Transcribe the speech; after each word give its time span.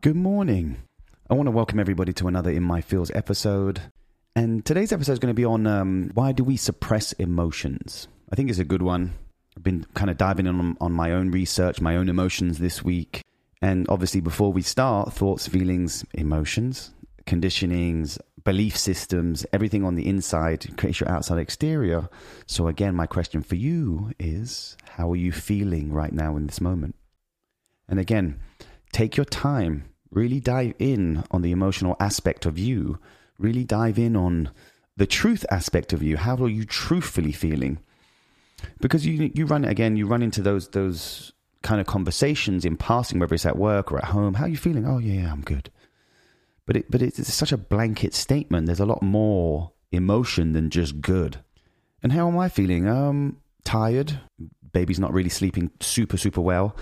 Good 0.00 0.16
morning. 0.16 0.76
I 1.28 1.34
want 1.34 1.48
to 1.48 1.50
welcome 1.50 1.80
everybody 1.80 2.12
to 2.14 2.28
another 2.28 2.50
In 2.50 2.62
My 2.62 2.80
Feels 2.80 3.10
episode. 3.10 3.80
And 4.36 4.64
today's 4.64 4.92
episode 4.92 5.12
is 5.12 5.18
going 5.18 5.34
to 5.34 5.34
be 5.34 5.44
on 5.44 5.66
um, 5.66 6.12
why 6.14 6.32
do 6.32 6.44
we 6.44 6.56
suppress 6.56 7.12
emotions? 7.14 8.08
I 8.32 8.36
think 8.36 8.48
it's 8.48 8.60
a 8.60 8.64
good 8.64 8.80
one. 8.82 9.14
I've 9.56 9.64
been 9.64 9.84
kind 9.94 10.08
of 10.08 10.16
diving 10.16 10.46
in 10.46 10.58
on, 10.60 10.76
on 10.80 10.92
my 10.92 11.10
own 11.10 11.32
research, 11.32 11.80
my 11.80 11.96
own 11.96 12.08
emotions 12.08 12.58
this 12.58 12.84
week. 12.84 13.22
And 13.60 13.86
obviously, 13.88 14.20
before 14.20 14.52
we 14.52 14.62
start, 14.62 15.12
thoughts, 15.12 15.48
feelings, 15.48 16.04
emotions, 16.14 16.94
conditionings, 17.28 18.18
belief 18.42 18.76
systems, 18.76 19.44
everything 19.52 19.84
on 19.84 19.94
the 19.94 20.08
inside 20.08 20.76
creates 20.78 21.00
your 21.00 21.10
outside 21.10 21.38
exterior. 21.38 22.08
So, 22.46 22.66
again, 22.66 22.96
my 22.96 23.06
question 23.06 23.42
for 23.42 23.54
you 23.54 24.12
is 24.18 24.76
how 24.96 25.12
are 25.12 25.16
you 25.16 25.30
feeling 25.30 25.92
right 25.92 26.12
now 26.12 26.36
in 26.36 26.46
this 26.46 26.60
moment? 26.60 26.96
And 27.88 28.00
again, 28.00 28.40
take 28.92 29.16
your 29.16 29.26
time, 29.26 29.84
really 30.10 30.40
dive 30.40 30.74
in 30.78 31.24
on 31.30 31.42
the 31.42 31.52
emotional 31.52 31.96
aspect 32.00 32.46
of 32.46 32.58
you, 32.58 32.98
really 33.38 33.64
dive 33.64 33.98
in 33.98 34.16
on 34.16 34.50
the 34.96 35.06
truth 35.06 35.44
aspect 35.50 35.92
of 35.92 36.02
you. 36.02 36.16
How 36.16 36.36
are 36.36 36.48
you 36.48 36.64
truthfully 36.64 37.32
feeling? 37.32 37.78
Because 38.80 39.06
you 39.06 39.30
you 39.34 39.46
run 39.46 39.64
again, 39.64 39.96
you 39.96 40.06
run 40.06 40.22
into 40.22 40.42
those 40.42 40.68
those 40.68 41.32
kind 41.62 41.80
of 41.80 41.86
conversations 41.86 42.64
in 42.64 42.76
passing, 42.76 43.18
whether 43.18 43.34
it's 43.34 43.46
at 43.46 43.56
work 43.56 43.92
or 43.92 43.98
at 43.98 44.04
home. 44.04 44.34
How 44.34 44.46
are 44.46 44.48
you 44.48 44.56
feeling? 44.56 44.86
Oh 44.86 44.98
yeah, 44.98 45.22
yeah 45.22 45.32
I'm 45.32 45.42
good. 45.42 45.70
But 46.68 46.76
it 46.76 46.90
but 46.90 47.02
it's 47.02 47.34
such 47.34 47.50
a 47.50 47.56
blanket 47.56 48.14
statement. 48.14 48.66
There's 48.66 48.78
a 48.78 48.86
lot 48.86 49.02
more 49.02 49.72
emotion 49.90 50.52
than 50.52 50.70
just 50.70 51.00
good. 51.00 51.38
And 52.00 52.12
how 52.12 52.28
am 52.28 52.38
I 52.38 52.48
feeling? 52.48 52.86
Um, 52.86 53.38
tired. 53.64 54.20
Baby's 54.72 55.00
not 55.00 55.12
really 55.12 55.30
sleeping 55.30 55.72
super 55.80 56.16
super 56.16 56.40
well 56.40 56.76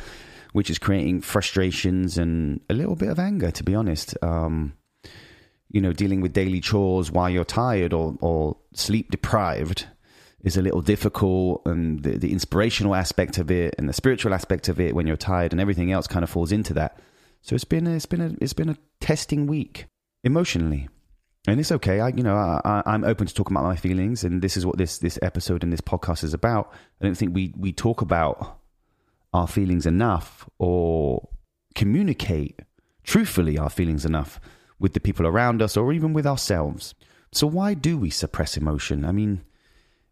which 0.56 0.70
is 0.70 0.78
creating 0.78 1.20
frustrations 1.20 2.16
and 2.16 2.62
a 2.70 2.72
little 2.72 2.96
bit 2.96 3.10
of 3.10 3.18
anger, 3.18 3.50
to 3.50 3.62
be 3.62 3.74
honest. 3.74 4.16
Um, 4.22 4.72
you 5.68 5.82
know, 5.82 5.92
dealing 5.92 6.22
with 6.22 6.32
daily 6.32 6.62
chores 6.62 7.10
while 7.10 7.28
you're 7.28 7.44
tired 7.44 7.92
or, 7.92 8.16
or 8.22 8.56
sleep 8.72 9.10
deprived 9.10 9.86
is 10.44 10.56
a 10.56 10.62
little 10.62 10.80
difficult, 10.80 11.60
and 11.66 12.02
the, 12.02 12.16
the 12.16 12.32
inspirational 12.32 12.94
aspect 12.94 13.36
of 13.36 13.50
it 13.50 13.74
and 13.76 13.86
the 13.86 13.92
spiritual 13.92 14.32
aspect 14.32 14.70
of 14.70 14.80
it 14.80 14.94
when 14.94 15.06
you're 15.06 15.18
tired 15.18 15.52
and 15.52 15.60
everything 15.60 15.92
else 15.92 16.06
kind 16.06 16.22
of 16.22 16.30
falls 16.30 16.52
into 16.52 16.72
that. 16.72 16.98
So 17.46 17.54
it's 17.54 17.64
been 17.64 17.86
a, 17.86 17.94
it's 17.94 18.06
been 18.06 18.20
a 18.20 18.34
it's 18.40 18.54
been 18.54 18.68
a 18.68 18.76
testing 19.00 19.46
week 19.46 19.86
emotionally, 20.24 20.88
and 21.46 21.60
it's 21.60 21.70
okay. 21.70 22.00
I 22.00 22.08
you 22.08 22.24
know 22.24 22.34
I, 22.34 22.82
I'm 22.84 23.04
open 23.04 23.28
to 23.28 23.32
talk 23.32 23.48
about 23.48 23.62
my 23.62 23.76
feelings, 23.76 24.24
and 24.24 24.42
this 24.42 24.56
is 24.56 24.66
what 24.66 24.78
this 24.78 24.98
this 24.98 25.16
episode 25.22 25.62
and 25.62 25.72
this 25.72 25.80
podcast 25.80 26.24
is 26.24 26.34
about. 26.34 26.72
I 27.00 27.04
don't 27.04 27.14
think 27.14 27.36
we 27.36 27.54
we 27.56 27.72
talk 27.72 28.02
about 28.02 28.58
our 29.32 29.46
feelings 29.46 29.86
enough 29.86 30.50
or 30.58 31.28
communicate 31.76 32.58
truthfully 33.04 33.56
our 33.56 33.70
feelings 33.70 34.04
enough 34.04 34.40
with 34.80 34.94
the 34.94 35.00
people 35.00 35.24
around 35.24 35.62
us 35.62 35.76
or 35.76 35.92
even 35.92 36.12
with 36.12 36.26
ourselves. 36.26 36.96
So, 37.30 37.46
why 37.46 37.74
do 37.74 37.96
we 37.96 38.10
suppress 38.10 38.56
emotion? 38.56 39.04
I 39.04 39.12
mean, 39.12 39.44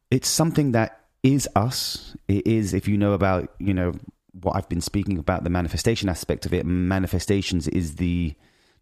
it's 0.08 0.28
something 0.28 0.70
that 0.70 1.00
is 1.24 1.48
us. 1.56 2.16
It 2.28 2.46
is, 2.46 2.74
if 2.74 2.86
you 2.86 2.96
know 2.96 3.12
about, 3.12 3.52
you 3.58 3.74
know, 3.74 3.94
what 4.40 4.56
I've 4.56 4.68
been 4.68 4.80
speaking 4.80 5.18
about, 5.18 5.44
the 5.44 5.50
manifestation 5.50 6.08
aspect 6.08 6.46
of 6.46 6.52
it, 6.52 6.66
manifestations 6.66 7.68
is 7.68 7.96
the 7.96 8.34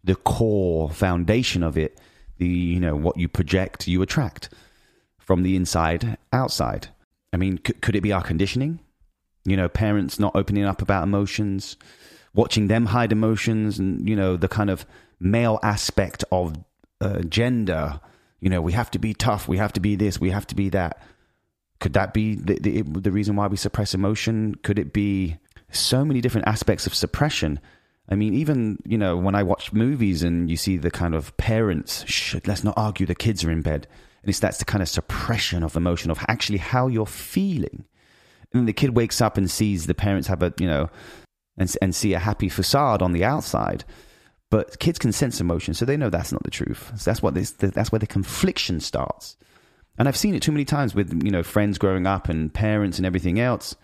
the 0.03 0.15
core 0.15 0.89
foundation 0.89 1.63
of 1.63 1.77
it. 1.77 1.99
The, 2.37 2.47
you 2.47 2.79
know, 2.79 2.95
what 2.95 3.17
you 3.17 3.27
project, 3.27 3.87
you 3.87 4.01
attract 4.01 4.49
from 5.19 5.43
the 5.43 5.55
inside 5.55 6.17
outside. 6.33 6.87
I 7.31 7.37
mean, 7.37 7.59
c- 7.65 7.73
could 7.73 7.95
it 7.95 8.01
be 8.01 8.11
our 8.11 8.23
conditioning? 8.23 8.79
you 9.45 9.57
know, 9.57 9.67
parents 9.67 10.19
not 10.19 10.35
opening 10.35 10.63
up 10.63 10.81
about 10.81 11.03
emotions, 11.03 11.77
watching 12.33 12.67
them 12.67 12.87
hide 12.87 13.11
emotions, 13.11 13.79
and, 13.79 14.07
you 14.07 14.15
know, 14.15 14.37
the 14.37 14.47
kind 14.47 14.69
of 14.69 14.85
male 15.19 15.59
aspect 15.63 16.23
of 16.31 16.55
uh, 17.01 17.19
gender. 17.23 17.99
You 18.39 18.49
know, 18.49 18.61
we 18.61 18.73
have 18.73 18.91
to 18.91 18.99
be 18.99 19.13
tough, 19.13 19.47
we 19.47 19.57
have 19.57 19.73
to 19.73 19.79
be 19.79 19.95
this, 19.95 20.19
we 20.19 20.29
have 20.29 20.47
to 20.47 20.55
be 20.55 20.69
that. 20.69 21.01
Could 21.79 21.93
that 21.93 22.13
be 22.13 22.35
the, 22.35 22.59
the, 22.59 22.81
the 22.81 23.11
reason 23.11 23.35
why 23.35 23.47
we 23.47 23.57
suppress 23.57 23.93
emotion? 23.93 24.55
Could 24.55 24.79
it 24.79 24.93
be 24.93 25.37
so 25.73 26.05
many 26.05 26.21
different 26.21 26.47
aspects 26.47 26.87
of 26.87 26.95
suppression? 26.95 27.59
I 28.09 28.15
mean, 28.15 28.33
even, 28.33 28.79
you 28.85 28.97
know, 28.97 29.15
when 29.15 29.35
I 29.35 29.43
watch 29.43 29.73
movies 29.73 30.23
and 30.23 30.49
you 30.49 30.57
see 30.57 30.77
the 30.77 30.91
kind 30.91 31.15
of 31.15 31.35
parents, 31.37 32.05
shh, 32.07 32.35
let's 32.45 32.63
not 32.63 32.77
argue, 32.77 33.05
the 33.05 33.15
kids 33.15 33.43
are 33.43 33.51
in 33.51 33.61
bed. 33.61 33.87
And 34.21 34.29
it's 34.29 34.39
that's 34.39 34.57
the 34.57 34.65
kind 34.65 34.81
of 34.81 34.89
suppression 34.89 35.63
of 35.63 35.75
emotion, 35.75 36.11
of 36.11 36.19
actually 36.27 36.59
how 36.59 36.87
you're 36.87 37.05
feeling. 37.05 37.85
And 38.53 38.67
the 38.67 38.73
kid 38.73 38.95
wakes 38.95 39.21
up 39.21 39.37
and 39.37 39.49
sees 39.49 39.85
the 39.85 39.93
parents 39.93 40.27
have 40.27 40.43
a 40.43 40.53
you 40.59 40.67
know 40.67 40.89
and 41.57 41.75
and 41.81 41.93
see 41.95 42.13
a 42.13 42.19
happy 42.19 42.49
facade 42.49 43.01
on 43.01 43.11
the 43.11 43.23
outside. 43.23 43.83
But 44.49 44.79
kids 44.79 44.99
can 44.99 45.11
sense 45.11 45.41
emotion 45.41 45.73
so 45.73 45.83
they 45.83 45.97
know 45.97 46.09
that's 46.09 46.31
not 46.31 46.43
the 46.43 46.51
truth. 46.51 46.91
So 46.95 47.09
that's 47.09 47.21
what 47.21 47.33
this 47.33 47.51
that's 47.51 47.91
where 47.91 47.99
the 47.99 48.07
confliction 48.07 48.79
starts. 48.79 49.35
And 49.97 50.07
i've 50.07 50.17
seen 50.17 50.33
it 50.33 50.41
too 50.41 50.51
many 50.51 50.65
times 50.65 50.95
with 50.95 51.23
you 51.23 51.31
know 51.31 51.43
friends 51.43 51.77
growing 51.77 52.07
up 52.07 52.29
and 52.29 52.53
parents 52.53 52.97
and 52.97 53.05
everything 53.05 53.39
else 53.39 53.75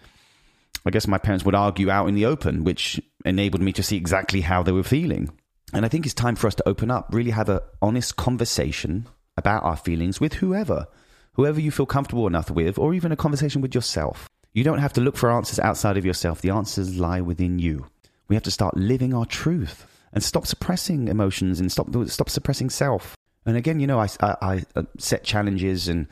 i 0.85 0.89
guess 0.89 1.07
my 1.07 1.17
parents 1.17 1.45
would 1.45 1.55
argue 1.55 1.89
out 1.89 2.07
in 2.07 2.15
the 2.15 2.25
open 2.25 2.63
which 2.63 2.99
enabled 3.25 3.61
me 3.61 3.71
to 3.71 3.83
see 3.83 3.97
exactly 3.97 4.41
how 4.41 4.63
they 4.63 4.71
were 4.71 4.83
feeling 4.83 5.29
and 5.73 5.85
i 5.85 5.89
think 5.89 6.05
it's 6.05 6.13
time 6.13 6.35
for 6.35 6.47
us 6.47 6.55
to 6.55 6.67
open 6.67 6.89
up 6.91 7.07
really 7.11 7.31
have 7.31 7.49
an 7.49 7.59
honest 7.81 8.15
conversation 8.15 9.07
about 9.37 9.63
our 9.63 9.77
feelings 9.77 10.19
with 10.19 10.33
whoever 10.35 10.87
whoever 11.33 11.59
you 11.59 11.71
feel 11.71 11.85
comfortable 11.85 12.27
enough 12.27 12.49
with 12.49 12.77
or 12.77 12.93
even 12.93 13.11
a 13.11 13.15
conversation 13.15 13.61
with 13.61 13.73
yourself 13.73 14.29
you 14.53 14.63
don't 14.63 14.79
have 14.79 14.93
to 14.93 15.01
look 15.01 15.15
for 15.15 15.31
answers 15.31 15.59
outside 15.59 15.97
of 15.97 16.05
yourself. 16.05 16.41
The 16.41 16.49
answers 16.49 16.97
lie 16.97 17.21
within 17.21 17.59
you. 17.59 17.85
We 18.27 18.35
have 18.35 18.43
to 18.43 18.51
start 18.51 18.75
living 18.77 19.13
our 19.13 19.25
truth 19.25 19.85
and 20.13 20.23
stop 20.23 20.47
suppressing 20.47 21.07
emotions 21.07 21.59
and 21.59 21.71
stop 21.71 21.87
stop 22.07 22.29
suppressing 22.29 22.69
self. 22.69 23.15
And 23.45 23.55
again, 23.55 23.79
you 23.79 23.87
know, 23.87 23.99
I, 23.99 24.09
I, 24.21 24.35
I 24.41 24.63
uh, 24.75 24.83
set 24.97 25.23
challenges 25.23 25.87
and 25.87 26.07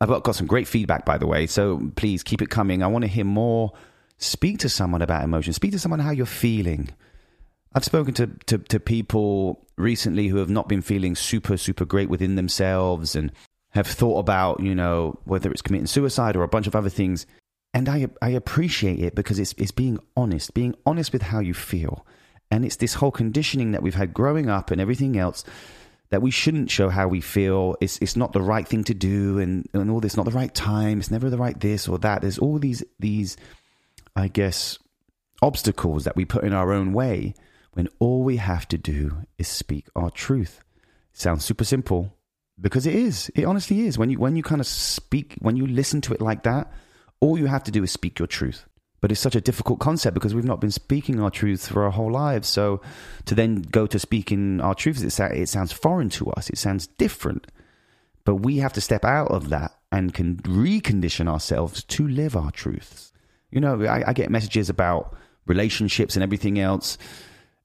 I've 0.00 0.08
got, 0.08 0.22
got 0.22 0.36
some 0.36 0.46
great 0.46 0.68
feedback, 0.68 1.04
by 1.04 1.18
the 1.18 1.26
way. 1.26 1.46
So 1.46 1.90
please 1.96 2.22
keep 2.22 2.40
it 2.40 2.50
coming. 2.50 2.82
I 2.82 2.86
want 2.86 3.02
to 3.02 3.08
hear 3.08 3.24
more. 3.24 3.72
Speak 4.18 4.58
to 4.58 4.68
someone 4.68 5.02
about 5.02 5.24
emotions. 5.24 5.56
Speak 5.56 5.72
to 5.72 5.78
someone 5.78 6.00
how 6.00 6.10
you're 6.10 6.26
feeling. 6.26 6.90
I've 7.72 7.84
spoken 7.84 8.14
to, 8.14 8.26
to, 8.46 8.58
to 8.58 8.80
people 8.80 9.66
recently 9.76 10.28
who 10.28 10.38
have 10.38 10.50
not 10.50 10.68
been 10.68 10.82
feeling 10.82 11.14
super, 11.14 11.56
super 11.56 11.84
great 11.84 12.08
within 12.08 12.34
themselves 12.34 13.14
and 13.14 13.30
have 13.70 13.86
thought 13.86 14.18
about, 14.18 14.60
you 14.60 14.74
know, 14.74 15.18
whether 15.24 15.50
it's 15.50 15.62
committing 15.62 15.86
suicide 15.86 16.34
or 16.36 16.42
a 16.42 16.48
bunch 16.48 16.66
of 16.66 16.74
other 16.74 16.88
things 16.88 17.26
and 17.74 17.88
I 17.88 18.08
I 18.22 18.30
appreciate 18.30 19.00
it 19.00 19.14
because 19.14 19.38
it's 19.38 19.54
it's 19.58 19.70
being 19.70 19.98
honest, 20.16 20.54
being 20.54 20.74
honest 20.86 21.12
with 21.12 21.22
how 21.22 21.40
you 21.40 21.54
feel, 21.54 22.06
and 22.50 22.64
it's 22.64 22.76
this 22.76 22.94
whole 22.94 23.10
conditioning 23.10 23.72
that 23.72 23.82
we've 23.82 23.94
had 23.94 24.14
growing 24.14 24.48
up 24.48 24.70
and 24.70 24.80
everything 24.80 25.18
else 25.18 25.44
that 26.10 26.22
we 26.22 26.30
shouldn't 26.30 26.70
show 26.70 26.88
how 26.88 27.06
we 27.06 27.20
feel. 27.20 27.76
It's 27.80 27.98
it's 28.00 28.16
not 28.16 28.32
the 28.32 28.40
right 28.40 28.66
thing 28.66 28.84
to 28.84 28.94
do, 28.94 29.38
and 29.38 29.68
and 29.74 29.90
all 29.90 30.00
this 30.00 30.16
not 30.16 30.24
the 30.24 30.32
right 30.32 30.54
time. 30.54 30.98
It's 30.98 31.10
never 31.10 31.28
the 31.28 31.36
right 31.36 31.58
this 31.58 31.88
or 31.88 31.98
that. 31.98 32.22
There's 32.22 32.38
all 32.38 32.58
these 32.58 32.82
these, 32.98 33.36
I 34.18 34.28
guess, 34.28 34.78
obstacles 35.40 36.04
that 36.04 36.16
we 36.16 36.24
put 36.24 36.44
in 36.44 36.52
our 36.52 36.72
own 36.72 36.92
way 36.92 37.34
when 37.72 37.88
all 37.98 38.24
we 38.24 38.36
have 38.36 38.66
to 38.68 38.78
do 38.78 39.26
is 39.38 39.48
speak 39.48 39.86
our 39.94 40.10
truth. 40.10 40.60
Sounds 41.12 41.44
super 41.44 41.64
simple 41.64 42.16
because 42.60 42.86
it 42.86 42.94
is. 42.94 43.30
It 43.34 43.44
honestly 43.44 43.86
is. 43.86 43.96
When 43.96 44.10
you 44.10 44.18
when 44.18 44.36
you 44.36 44.42
kind 44.42 44.60
of 44.60 44.66
speak, 44.66 45.36
when 45.38 45.56
you 45.56 45.66
listen 45.66 46.00
to 46.02 46.14
it 46.14 46.20
like 46.20 46.42
that 46.42 46.72
all 47.20 47.38
you 47.38 47.46
have 47.46 47.64
to 47.64 47.70
do 47.70 47.82
is 47.82 47.90
speak 47.90 48.18
your 48.18 48.26
truth. 48.28 48.64
But 49.00 49.12
it's 49.12 49.20
such 49.20 49.36
a 49.36 49.40
difficult 49.40 49.78
concept 49.78 50.14
because 50.14 50.34
we've 50.34 50.44
not 50.44 50.60
been 50.60 50.72
speaking 50.72 51.20
our 51.20 51.30
truth 51.30 51.68
for 51.68 51.84
our 51.84 51.90
whole 51.90 52.10
lives. 52.10 52.48
So 52.48 52.80
to 53.26 53.34
then 53.34 53.62
go 53.62 53.86
to 53.86 53.98
speaking 53.98 54.60
our 54.60 54.74
truths, 54.74 55.02
it, 55.02 55.32
it 55.36 55.48
sounds 55.48 55.72
foreign 55.72 56.08
to 56.10 56.30
us. 56.32 56.50
It 56.50 56.58
sounds 56.58 56.88
different. 56.88 57.46
But 58.24 58.36
we 58.36 58.58
have 58.58 58.72
to 58.72 58.80
step 58.80 59.04
out 59.04 59.30
of 59.30 59.50
that 59.50 59.78
and 59.92 60.12
can 60.12 60.38
recondition 60.38 61.28
ourselves 61.28 61.84
to 61.84 62.08
live 62.08 62.36
our 62.36 62.50
truths. 62.50 63.12
You 63.50 63.60
know, 63.60 63.84
I, 63.84 64.08
I 64.08 64.12
get 64.12 64.30
messages 64.30 64.68
about 64.68 65.16
relationships 65.46 66.14
and 66.16 66.22
everything 66.22 66.58
else 66.58 66.98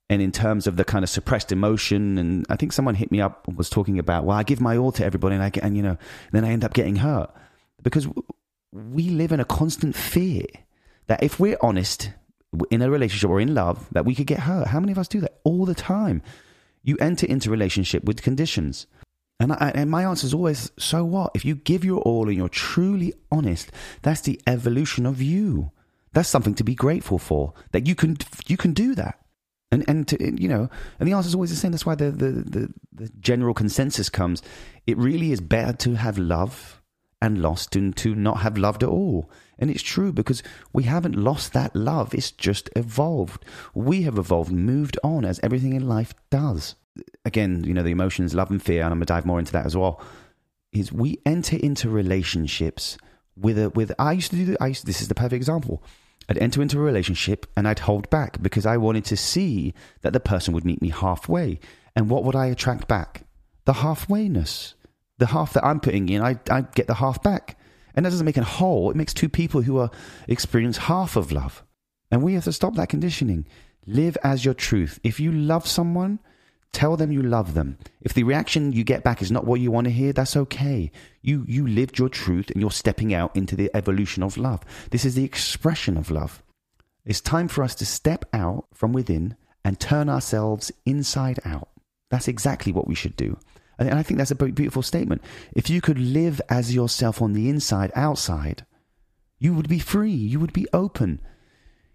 and 0.09 0.21
in 0.21 0.31
terms 0.31 0.67
of 0.67 0.77
the 0.77 0.85
kind 0.85 1.03
of 1.03 1.09
suppressed 1.09 1.51
emotion 1.51 2.17
and 2.17 2.45
i 2.49 2.55
think 2.55 2.71
someone 2.71 2.95
hit 2.95 3.11
me 3.11 3.19
up 3.19 3.45
was 3.57 3.69
talking 3.69 3.99
about 3.99 4.23
well 4.23 4.37
i 4.37 4.43
give 4.43 4.61
my 4.61 4.77
all 4.77 4.91
to 4.91 5.03
everybody 5.03 5.35
and 5.35 5.43
i 5.43 5.49
get 5.49 5.65
and 5.65 5.75
you 5.75 5.83
know 5.83 5.97
then 6.31 6.45
i 6.45 6.49
end 6.49 6.63
up 6.63 6.73
getting 6.73 6.95
hurt 6.95 7.29
because 7.81 8.07
we 8.73 9.09
live 9.09 9.31
in 9.31 9.39
a 9.39 9.45
constant 9.45 9.95
fear 9.95 10.45
that 11.07 11.21
if 11.21 11.39
we're 11.39 11.57
honest 11.61 12.11
in 12.71 12.81
a 12.81 12.89
relationship 12.89 13.29
or 13.29 13.39
in 13.39 13.53
love, 13.53 13.87
that 13.91 14.05
we 14.05 14.15
could 14.15 14.27
get 14.27 14.41
hurt. 14.41 14.67
How 14.67 14.79
many 14.79 14.91
of 14.91 14.97
us 14.97 15.07
do 15.07 15.21
that 15.21 15.39
all 15.43 15.65
the 15.65 15.75
time? 15.75 16.21
You 16.83 16.97
enter 16.99 17.25
into 17.25 17.49
relationship 17.49 18.03
with 18.03 18.21
conditions. 18.21 18.87
And, 19.43 19.51
I, 19.51 19.73
and 19.75 19.91
my 19.91 20.05
answer 20.05 20.25
is 20.25 20.33
always, 20.33 20.71
so 20.79 21.03
what? 21.03 21.31
If 21.35 21.43
you 21.43 21.55
give 21.55 21.83
your 21.83 21.99
all 21.99 22.29
and 22.29 22.37
you're 22.37 22.47
truly 22.47 23.13
honest, 23.29 23.73
that's 24.01 24.21
the 24.21 24.39
evolution 24.47 25.05
of 25.05 25.21
you. 25.21 25.71
That's 26.13 26.29
something 26.29 26.55
to 26.55 26.63
be 26.63 26.75
grateful 26.75 27.17
for. 27.17 27.53
That 27.73 27.85
you 27.85 27.93
can 27.93 28.15
you 28.47 28.55
can 28.55 28.71
do 28.71 28.95
that. 28.95 29.19
And 29.69 29.83
and 29.85 30.07
to, 30.07 30.41
you 30.41 30.47
know, 30.47 30.69
and 30.97 31.09
the 31.09 31.11
answer 31.11 31.27
is 31.27 31.35
always 31.35 31.49
the 31.49 31.57
same. 31.57 31.71
That's 31.71 31.85
why 31.85 31.95
the, 31.95 32.09
the 32.09 32.31
the 32.31 32.73
the 32.93 33.09
general 33.19 33.53
consensus 33.53 34.09
comes. 34.09 34.41
It 34.87 34.97
really 34.97 35.33
is 35.33 35.41
better 35.41 35.73
to 35.73 35.95
have 35.95 36.17
love 36.17 36.81
and 37.21 37.41
lost 37.41 37.75
and 37.75 37.93
to 37.97 38.15
not 38.15 38.37
have 38.37 38.57
loved 38.57 38.81
at 38.81 38.89
all. 38.89 39.29
And 39.59 39.69
it's 39.69 39.83
true 39.83 40.13
because 40.13 40.41
we 40.71 40.83
haven't 40.83 41.17
lost 41.17 41.51
that 41.51 41.75
love. 41.75 42.13
It's 42.13 42.31
just 42.31 42.69
evolved. 42.77 43.43
We 43.73 44.03
have 44.03 44.17
evolved, 44.17 44.53
moved 44.53 44.97
on 45.03 45.25
as 45.25 45.41
everything 45.43 45.73
in 45.73 45.85
life 45.85 46.13
does. 46.29 46.75
Again, 47.25 47.63
you 47.63 47.73
know, 47.73 47.83
the 47.83 47.91
emotions, 47.91 48.35
love 48.35 48.51
and 48.51 48.61
fear, 48.61 48.83
and 48.83 48.93
I'm 48.93 48.99
to 48.99 49.05
dive 49.05 49.25
more 49.25 49.39
into 49.39 49.51
that 49.53 49.65
as 49.65 49.75
well. 49.75 50.01
Is 50.71 50.91
we 50.91 51.19
enter 51.25 51.57
into 51.57 51.89
relationships 51.89 52.97
with 53.35 53.57
a, 53.57 53.69
with, 53.69 53.91
I 53.99 54.13
used 54.13 54.31
to 54.31 54.37
do, 54.37 54.55
I 54.59 54.67
used, 54.67 54.85
this 54.85 55.01
is 55.01 55.07
the 55.07 55.15
perfect 55.15 55.33
example. 55.33 55.83
I'd 56.29 56.37
enter 56.37 56.61
into 56.61 56.77
a 56.79 56.81
relationship 56.81 57.45
and 57.57 57.67
I'd 57.67 57.79
hold 57.79 58.09
back 58.09 58.41
because 58.41 58.65
I 58.65 58.77
wanted 58.77 59.05
to 59.05 59.17
see 59.17 59.73
that 60.01 60.13
the 60.13 60.19
person 60.19 60.53
would 60.53 60.65
meet 60.65 60.81
me 60.81 60.89
halfway. 60.89 61.59
And 61.95 62.09
what 62.09 62.23
would 62.23 62.35
I 62.35 62.47
attract 62.47 62.87
back? 62.87 63.25
The 63.65 63.73
halfwayness. 63.73 64.73
The 65.19 65.27
half 65.27 65.53
that 65.53 65.65
I'm 65.65 65.79
putting 65.79 66.09
in, 66.09 66.21
I, 66.21 66.39
I 66.49 66.61
get 66.61 66.87
the 66.87 66.95
half 66.95 67.21
back. 67.21 67.57
And 67.95 68.05
that 68.05 68.09
doesn't 68.09 68.25
make 68.25 68.37
a 68.37 68.43
whole. 68.43 68.89
It 68.89 68.95
makes 68.95 69.13
two 69.13 69.29
people 69.29 69.61
who 69.61 69.77
are 69.77 69.91
experience 70.27 70.77
half 70.77 71.15
of 71.15 71.31
love. 71.31 71.63
And 72.09 72.23
we 72.23 72.33
have 72.33 72.45
to 72.45 72.53
stop 72.53 72.75
that 72.75 72.89
conditioning. 72.89 73.45
Live 73.85 74.17
as 74.23 74.43
your 74.43 74.53
truth. 74.53 74.99
If 75.03 75.19
you 75.19 75.31
love 75.31 75.67
someone, 75.67 76.19
tell 76.73 76.97
them 76.97 77.11
you 77.11 77.21
love 77.21 77.53
them. 77.53 77.77
If 78.01 78.13
the 78.13 78.23
reaction 78.23 78.73
you 78.73 78.83
get 78.83 79.03
back 79.03 79.21
is 79.21 79.31
not 79.31 79.45
what 79.45 79.61
you 79.61 79.71
want 79.71 79.85
to 79.85 79.91
hear, 79.91 80.11
that's 80.11 80.35
okay. 80.35 80.91
You 81.21 81.45
you 81.47 81.65
lived 81.65 81.97
your 81.97 82.09
truth 82.09 82.49
and 82.51 82.59
you're 82.59 82.71
stepping 82.71 83.13
out 83.13 83.35
into 83.35 83.55
the 83.55 83.71
evolution 83.73 84.23
of 84.23 84.37
love. 84.37 84.65
This 84.89 85.05
is 85.05 85.15
the 85.15 85.23
expression 85.23 85.97
of 85.97 86.11
love. 86.11 86.43
It's 87.05 87.21
time 87.21 87.47
for 87.47 87.63
us 87.63 87.75
to 87.75 87.85
step 87.85 88.25
out 88.33 88.65
from 88.73 88.93
within 88.93 89.35
and 89.63 89.79
turn 89.79 90.09
ourselves 90.09 90.71
inside 90.85 91.39
out. 91.45 91.69
That's 92.09 92.27
exactly 92.27 92.71
what 92.71 92.87
we 92.87 92.95
should 92.95 93.15
do. 93.15 93.37
And 93.79 93.93
I 93.93 94.03
think 94.03 94.17
that's 94.17 94.31
a 94.31 94.35
beautiful 94.35 94.83
statement. 94.83 95.21
If 95.53 95.69
you 95.69 95.81
could 95.81 95.99
live 95.99 96.41
as 96.49 96.75
yourself 96.75 97.21
on 97.21 97.33
the 97.33 97.49
inside, 97.49 97.91
outside, 97.95 98.65
you 99.39 99.53
would 99.53 99.67
be 99.67 99.79
free. 99.79 100.11
You 100.11 100.39
would 100.39 100.53
be 100.53 100.67
open. 100.73 101.19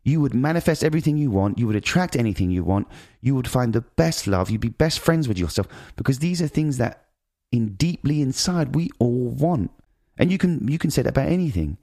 You 0.02 0.20
would 0.20 0.34
manifest 0.34 0.84
everything 0.84 1.16
you 1.16 1.30
want. 1.30 1.58
You 1.58 1.66
would 1.66 1.76
attract 1.76 2.16
anything 2.16 2.50
you 2.50 2.64
want. 2.64 2.88
You 3.20 3.34
would 3.34 3.48
find 3.48 3.72
the 3.72 3.82
best 3.82 4.26
love. 4.26 4.50
You'd 4.50 4.60
be 4.60 4.68
best 4.68 5.00
friends 5.00 5.28
with 5.28 5.38
yourself 5.38 5.68
because 5.96 6.20
these 6.20 6.40
are 6.40 6.48
things 6.48 6.78
that 6.78 7.04
in 7.52 7.74
deeply 7.74 8.22
inside 8.22 8.74
we 8.74 8.90
all 8.98 9.28
want. 9.28 9.70
And 10.16 10.32
you 10.32 10.38
can 10.38 10.66
you 10.68 10.78
can 10.78 10.90
say 10.90 11.02
that 11.02 11.10
about 11.10 11.28
anything. 11.28 11.78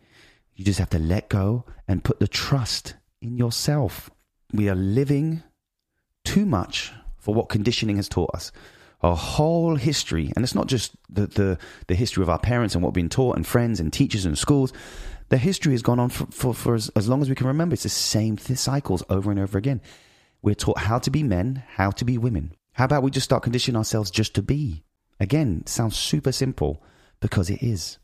You 0.56 0.66
just 0.66 0.80
have 0.80 0.90
to 0.92 1.00
let 1.00 1.30
go 1.30 1.66
and 1.88 2.04
put 2.04 2.20
the 2.20 2.28
trust 2.28 2.96
in 3.22 3.38
yourself. 3.38 4.10
We 4.54 4.70
are 4.70 4.76
living 4.76 5.44
too 6.24 6.46
much 6.46 6.94
for 7.18 7.34
what 7.34 7.50
conditioning 7.50 7.98
has 7.98 8.08
taught 8.08 8.34
us 8.34 8.52
a 9.06 9.14
whole 9.14 9.76
history, 9.76 10.32
and 10.36 10.44
it's 10.44 10.56
not 10.56 10.68
just 10.68 10.96
the, 11.10 11.28
the, 11.28 11.58
the 11.88 11.96
history 11.96 12.24
of 12.24 12.30
our 12.30 12.40
parents 12.40 12.74
and 12.74 12.84
what 12.84 12.90
we've 12.90 13.04
been 13.04 13.10
taught, 13.10 13.36
and 13.36 13.46
friends 13.46 13.80
and 13.80 13.94
teachers 13.94 14.26
and 14.26 14.38
schools. 14.38 14.74
The 15.30 15.38
history 15.38 15.74
has 15.74 15.82
gone 15.82 16.00
on 16.00 16.10
for, 16.10 16.28
for, 16.28 16.54
for 16.54 16.76
as, 16.76 16.90
as 16.96 17.10
long 17.10 17.22
as 17.22 17.30
we 17.30 17.36
can 17.36 17.48
remember. 17.48 17.74
It's 17.74 17.84
the 17.84 17.90
same 17.90 18.38
th- 18.38 18.60
cycles 18.60 19.04
over 19.10 19.32
and 19.32 19.40
over 19.40 19.58
again. 19.58 19.82
We're 20.42 20.56
taught 20.56 20.80
how 20.80 21.00
to 21.00 21.10
be 21.10 21.24
men, 21.24 21.64
how 21.68 21.92
to 21.92 22.06
be 22.06 22.18
women. 22.18 22.54
How 22.74 22.86
about 22.86 23.04
we 23.04 23.12
just 23.12 23.26
start 23.26 23.44
conditioning 23.44 23.78
ourselves 23.78 24.12
just 24.12 24.36
to 24.36 24.42
be? 24.42 24.84
Again, 25.20 25.66
sounds 25.66 25.98
super 25.98 26.32
simple 26.32 26.84
because 27.20 27.50
it 27.50 27.64
is. 27.64 27.98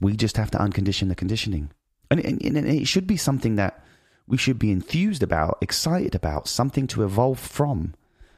We 0.00 0.16
just 0.16 0.36
have 0.36 0.50
to 0.50 0.58
uncondition 0.58 1.08
the 1.08 1.14
conditioning. 1.14 1.70
And, 2.10 2.20
and, 2.20 2.42
and 2.42 2.68
it 2.68 2.86
should 2.86 3.06
be 3.06 3.16
something 3.16 3.56
that 3.56 3.84
we 4.26 4.36
should 4.36 4.58
be 4.58 4.70
enthused 4.70 5.22
about, 5.22 5.58
excited 5.60 6.14
about, 6.14 6.48
something 6.48 6.86
to 6.88 7.04
evolve 7.04 7.38
from 7.38 7.94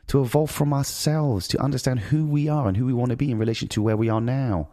to 0.09 0.21
evolve 0.21 0.51
from 0.51 0.73
ourselves, 0.73 1.49
to 1.49 1.61
understand 1.61 2.01
who 2.01 2.27
we 2.27 2.49
are 2.49 2.69
and 2.69 2.77
who 2.77 2.87
we 2.87 2.93
want 2.93 3.11
to 3.11 3.17
be 3.17 3.31
in 3.31 3.39
relation 3.39 3.69
to 3.69 3.83
where 3.83 3.97
we 3.97 4.09
are 4.09 4.21
now. 4.21 4.69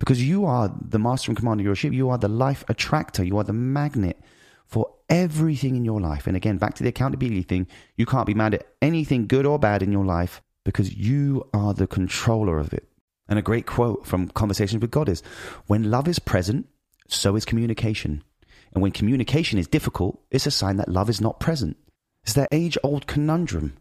Because 0.00 0.26
you 0.26 0.46
are 0.46 0.74
the 0.80 0.98
master 0.98 1.30
and 1.30 1.38
commander 1.38 1.62
of 1.62 1.66
your 1.66 1.74
ship. 1.76 1.92
You 1.92 2.10
are 2.10 2.18
the 2.18 2.28
life 2.28 2.64
attractor. 2.68 3.22
You 3.22 3.38
are 3.38 3.44
the 3.44 3.52
magnet 3.52 4.18
for 4.66 4.92
everything 5.08 5.76
in 5.76 5.84
your 5.84 6.00
life. 6.00 6.26
And 6.26 6.36
again, 6.36 6.56
back 6.56 6.74
to 6.74 6.82
the 6.82 6.88
accountability 6.88 7.42
thing, 7.42 7.68
you 7.96 8.06
can't 8.06 8.26
be 8.26 8.34
mad 8.34 8.54
at 8.54 8.66
anything 8.82 9.28
good 9.28 9.46
or 9.46 9.58
bad 9.58 9.82
in 9.82 9.92
your 9.92 10.04
life 10.04 10.42
because 10.64 10.94
you 10.94 11.48
are 11.54 11.74
the 11.74 11.86
controller 11.86 12.58
of 12.58 12.72
it. 12.72 12.88
And 13.28 13.38
a 13.38 13.42
great 13.42 13.66
quote 13.66 14.06
from 14.06 14.28
Conversations 14.28 14.80
with 14.80 14.90
God 14.90 15.08
is 15.08 15.22
When 15.66 15.90
love 15.90 16.08
is 16.08 16.18
present, 16.18 16.66
so 17.08 17.36
is 17.36 17.44
communication. 17.44 18.24
And 18.72 18.82
when 18.82 18.92
communication 18.92 19.58
is 19.58 19.68
difficult, 19.68 20.20
it's 20.30 20.46
a 20.46 20.50
sign 20.50 20.76
that 20.76 20.88
love 20.88 21.10
is 21.10 21.20
not 21.20 21.40
present. 21.40 21.76
It's 22.24 22.34
that 22.34 22.48
age 22.52 22.78
old 22.82 23.06
conundrum 23.06 23.76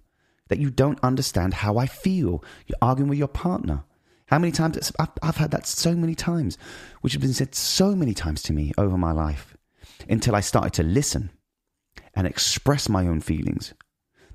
that 0.50 0.60
you 0.60 0.70
don't 0.70 1.00
understand 1.04 1.54
how 1.54 1.78
I 1.78 1.86
feel. 1.86 2.44
You're 2.68 2.78
arguing 2.82 3.10
with 3.10 3.20
your 3.20 3.28
partner. 3.28 3.84
How 4.30 4.38
many 4.38 4.52
times? 4.52 4.92
I've, 5.00 5.10
I've 5.24 5.38
had 5.38 5.52
that 5.52 5.66
so 5.66 5.96
many 5.96 6.14
times, 6.14 6.58
which 7.02 7.14
has 7.14 7.22
been 7.22 7.34
said 7.34 7.56
so 7.56 7.96
many 7.96 8.14
times 8.14 8.44
to 8.44 8.54
me 8.54 8.72
over 8.78 8.96
my 8.96 9.12
life 9.12 9.58
until 10.08 10.36
I 10.36 10.42
started 10.42 10.74
to 10.74 10.84
listen 10.84 11.32
and 12.14 12.28
express 12.28 12.88
my 12.88 13.08
own 13.08 13.22
feelings. 13.22 13.74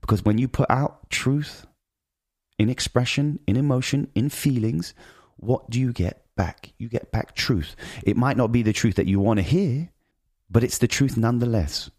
Because 0.01 0.25
when 0.25 0.37
you 0.37 0.49
put 0.49 0.69
out 0.69 1.09
truth 1.11 1.65
in 2.59 2.69
expression, 2.69 3.39
in 3.47 3.57
emotion, 3.57 4.11
in 4.17 4.31
feelings, 4.31 4.95
what 5.37 5.71
do 5.71 5.79
you 5.79 5.93
get 5.93 6.27
back? 6.37 6.73
You 6.77 6.89
get 6.89 7.13
back 7.13 7.37
truth. 7.37 7.77
It 8.03 8.17
might 8.17 8.37
not 8.37 8.51
be 8.51 8.63
the 8.63 8.73
truth 8.73 8.97
that 8.97 9.07
you 9.07 9.21
want 9.21 9.39
to 9.39 9.43
hear, 9.43 9.91
but 10.51 10.65
it's 10.65 10.79
the 10.79 10.89
truth 10.89 11.17
nonetheless. 11.17 11.91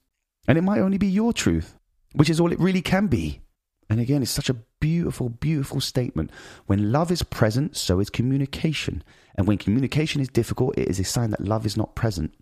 And 0.50 0.58
it 0.58 0.64
might 0.64 0.80
only 0.80 0.98
be 0.98 1.08
your 1.08 1.32
truth, 1.32 1.76
which 2.14 2.30
is 2.30 2.42
all 2.42 2.52
it 2.52 2.60
really 2.60 2.82
can 2.82 3.08
be. 3.08 3.42
And 3.90 4.00
again, 4.00 4.22
it's 4.22 4.32
such 4.32 4.50
a 4.50 4.56
beautiful, 4.80 5.30
beautiful 5.30 5.80
statement. 5.80 6.32
When 6.66 6.92
love 6.92 7.12
is 7.12 7.24
present, 7.24 7.78
so 7.78 8.00
is 8.00 8.10
communication. 8.10 9.04
And 9.36 9.48
when 9.48 9.58
communication 9.58 10.22
is 10.22 10.28
difficult, 10.28 10.78
it 10.78 10.88
is 10.88 11.00
a 11.00 11.04
sign 11.04 11.32
that 11.32 11.42
love 11.42 11.66
is 11.66 11.78
not 11.78 11.96
present. 11.96 12.34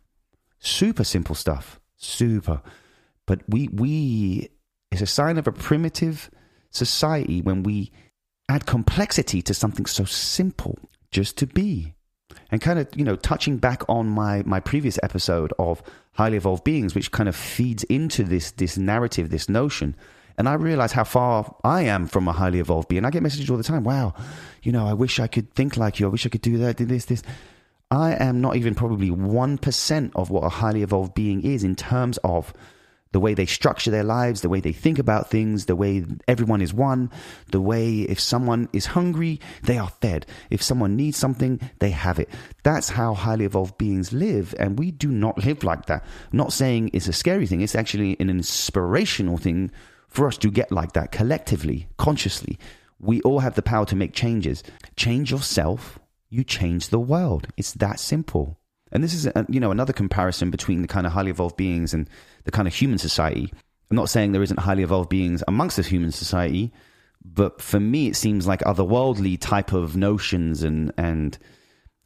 Super 0.59 1.03
simple 1.03 1.35
stuff. 1.35 1.79
Super. 1.97 2.61
But 3.25 3.41
we, 3.47 3.67
we, 3.69 4.49
it's 4.91 5.01
a 5.01 5.07
sign 5.07 5.37
of 5.37 5.47
a 5.47 5.51
primitive 5.51 6.29
society 6.69 7.41
when 7.41 7.63
we 7.63 7.91
add 8.49 8.65
complexity 8.65 9.41
to 9.41 9.53
something 9.53 9.85
so 9.85 10.05
simple 10.05 10.77
just 11.11 11.37
to 11.37 11.47
be. 11.47 11.93
And 12.51 12.61
kind 12.61 12.79
of, 12.79 12.87
you 12.95 13.03
know, 13.03 13.15
touching 13.15 13.57
back 13.57 13.83
on 13.89 14.07
my, 14.07 14.43
my 14.45 14.59
previous 14.59 14.99
episode 15.03 15.53
of 15.59 15.83
highly 16.13 16.37
evolved 16.37 16.63
beings, 16.63 16.95
which 16.95 17.11
kind 17.11 17.27
of 17.27 17.35
feeds 17.35 17.83
into 17.85 18.23
this, 18.23 18.51
this 18.51 18.77
narrative, 18.77 19.29
this 19.29 19.49
notion 19.49 19.95
and 20.37 20.49
I 20.49 20.53
realize 20.53 20.91
how 20.91 21.03
far 21.03 21.55
I 21.63 21.83
am 21.83 22.07
from 22.07 22.27
a 22.27 22.31
highly 22.31 22.59
evolved 22.59 22.87
being. 22.87 23.05
I 23.05 23.09
get 23.09 23.23
messages 23.23 23.49
all 23.49 23.57
the 23.57 23.63
time. 23.63 23.83
Wow, 23.83 24.13
you 24.61 24.71
know, 24.71 24.87
I 24.87 24.93
wish 24.93 25.19
I 25.19 25.27
could 25.27 25.53
think 25.53 25.77
like 25.77 25.99
you. 25.99 26.07
I 26.07 26.09
wish 26.09 26.25
I 26.25 26.29
could 26.29 26.41
do 26.41 26.57
that, 26.59 26.77
do 26.77 26.85
this, 26.85 27.05
this. 27.05 27.23
I 27.91 28.13
am 28.13 28.41
not 28.41 28.55
even 28.55 28.73
probably 28.73 29.11
1% 29.11 30.11
of 30.15 30.29
what 30.31 30.43
a 30.43 30.49
highly 30.49 30.81
evolved 30.81 31.13
being 31.13 31.43
is 31.43 31.63
in 31.63 31.75
terms 31.75 32.17
of 32.23 32.53
the 33.13 33.19
way 33.19 33.35
they 33.35 33.45
structure 33.45 33.91
their 33.91 34.03
lives, 34.03 34.41
the 34.41 34.49
way 34.49 34.59
they 34.59 34.73
think 34.73 34.99
about 34.99 35.29
things, 35.29 35.65
the 35.65 35.75
way 35.75 36.03
everyone 36.27 36.61
is 36.61 36.73
one, 36.73 37.11
the 37.51 37.61
way 37.61 37.99
if 37.99 38.19
someone 38.19 38.67
is 38.73 38.87
hungry, 38.87 39.39
they 39.61 39.77
are 39.77 39.91
fed. 40.01 40.25
If 40.49 40.63
someone 40.63 40.95
needs 40.95 41.17
something, 41.17 41.59
they 41.79 41.91
have 41.91 42.19
it. 42.19 42.29
That's 42.63 42.89
how 42.89 43.13
highly 43.13 43.45
evolved 43.45 43.77
beings 43.77 44.11
live, 44.11 44.55
and 44.59 44.79
we 44.79 44.89
do 44.89 45.09
not 45.09 45.45
live 45.45 45.63
like 45.63 45.85
that. 45.85 46.03
I'm 46.31 46.37
not 46.37 46.51
saying 46.51 46.89
it's 46.91 47.07
a 47.07 47.13
scary 47.13 47.45
thing, 47.45 47.61
it's 47.61 47.75
actually 47.75 48.17
an 48.19 48.31
inspirational 48.31 49.37
thing 49.37 49.71
for 50.13 50.27
us 50.27 50.37
to 50.37 50.51
get 50.51 50.71
like 50.71 50.93
that 50.93 51.11
collectively, 51.11 51.87
consciously. 51.97 52.59
We 52.99 53.19
all 53.21 53.39
have 53.39 53.55
the 53.55 53.63
power 53.63 53.85
to 53.87 53.95
make 53.95 54.13
changes. 54.13 54.63
Change 54.95 55.31
yourself, 55.31 55.99
you 56.29 56.43
change 56.43 56.89
the 56.89 56.99
world. 56.99 57.47
It's 57.57 57.73
that 57.73 57.99
simple. 57.99 58.59
And 58.91 59.03
this 59.03 59.15
is, 59.15 59.25
a, 59.25 59.45
you 59.49 59.59
know, 59.59 59.71
another 59.71 59.91
comparison 59.91 60.51
between 60.51 60.83
the 60.83 60.87
kind 60.87 61.07
of 61.07 61.13
highly 61.13 61.31
evolved 61.31 61.57
beings 61.57 61.95
and 61.95 62.07
the 62.43 62.51
kind 62.51 62.67
of 62.67 62.75
human 62.75 62.99
society. 62.99 63.51
I'm 63.89 63.97
not 63.97 64.09
saying 64.09 64.31
there 64.31 64.43
isn't 64.43 64.59
highly 64.59 64.83
evolved 64.83 65.09
beings 65.09 65.43
amongst 65.47 65.77
the 65.77 65.83
human 65.83 66.11
society, 66.11 66.71
but 67.25 67.59
for 67.59 67.79
me, 67.79 68.07
it 68.07 68.15
seems 68.15 68.45
like 68.45 68.59
otherworldly 68.61 69.39
type 69.39 69.73
of 69.73 69.95
notions 69.95 70.61
and 70.61 70.93
and 70.97 71.37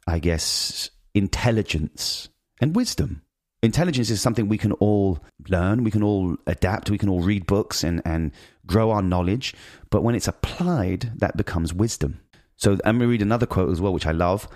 I 0.06 0.18
guess 0.18 0.90
intelligence 1.14 2.30
and 2.60 2.74
wisdom 2.74 3.22
intelligence 3.62 4.10
is 4.10 4.20
something 4.20 4.48
we 4.48 4.58
can 4.58 4.72
all 4.72 5.18
learn, 5.48 5.84
we 5.84 5.90
can 5.90 6.02
all 6.02 6.36
adapt, 6.46 6.90
we 6.90 6.98
can 6.98 7.08
all 7.08 7.22
read 7.22 7.46
books 7.46 7.84
and, 7.84 8.02
and 8.04 8.32
grow 8.66 8.90
our 8.90 9.02
knowledge. 9.02 9.54
But 9.90 10.02
when 10.02 10.14
it's 10.14 10.28
applied, 10.28 11.12
that 11.16 11.36
becomes 11.36 11.74
wisdom. 11.74 12.20
So 12.56 12.72
I'm 12.84 12.98
going 12.98 13.00
to 13.00 13.06
read 13.08 13.22
another 13.22 13.46
quote 13.46 13.70
as 13.70 13.80
well, 13.80 13.92
which 13.92 14.06
I 14.06 14.12
love. 14.12 14.48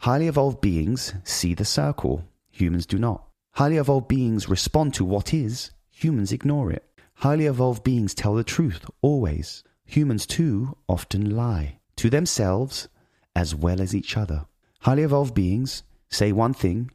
Highly 0.00 0.28
evolved 0.28 0.60
beings 0.60 1.14
see 1.24 1.54
the 1.54 1.64
circle, 1.64 2.24
humans 2.50 2.86
do 2.86 2.98
not. 2.98 3.24
Highly 3.52 3.78
evolved 3.78 4.08
beings 4.08 4.48
respond 4.48 4.92
to 4.94 5.04
what 5.04 5.32
is, 5.32 5.70
humans 5.90 6.32
ignore 6.32 6.70
it. 6.70 6.84
Highly 7.14 7.46
evolved 7.46 7.82
beings 7.82 8.14
tell 8.14 8.34
the 8.34 8.44
truth, 8.44 8.84
always. 9.00 9.64
Humans, 9.86 10.26
too, 10.26 10.76
often 10.88 11.34
lie 11.34 11.78
to 11.96 12.10
themselves 12.10 12.88
as 13.34 13.54
well 13.54 13.80
as 13.80 13.94
each 13.94 14.16
other. 14.16 14.44
Highly 14.80 15.02
evolved 15.02 15.34
beings 15.34 15.82
say 16.10 16.32
one 16.32 16.52
thing 16.52 16.90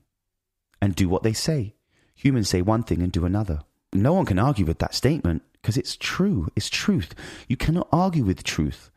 and 0.82 0.96
do 0.96 1.08
what 1.08 1.24
they 1.24 1.34
say. 1.34 1.76
Humans 2.16 2.50
say 2.50 2.62
one 2.62 2.84
thing 2.84 3.02
and 3.02 3.12
do 3.12 3.26
another. 3.26 3.62
No 3.94 4.14
one 4.14 4.26
can 4.26 4.40
argue 4.40 4.66
with 4.66 4.80
that 4.80 4.96
statement 4.96 5.44
because 5.54 5.78
it's 5.78 5.96
true. 5.96 6.48
It's 6.56 6.70
truth. 6.70 7.14
You 7.48 7.58
cannot 7.58 7.88
argue 7.92 8.24
with 8.24 8.44
truth. 8.44 8.90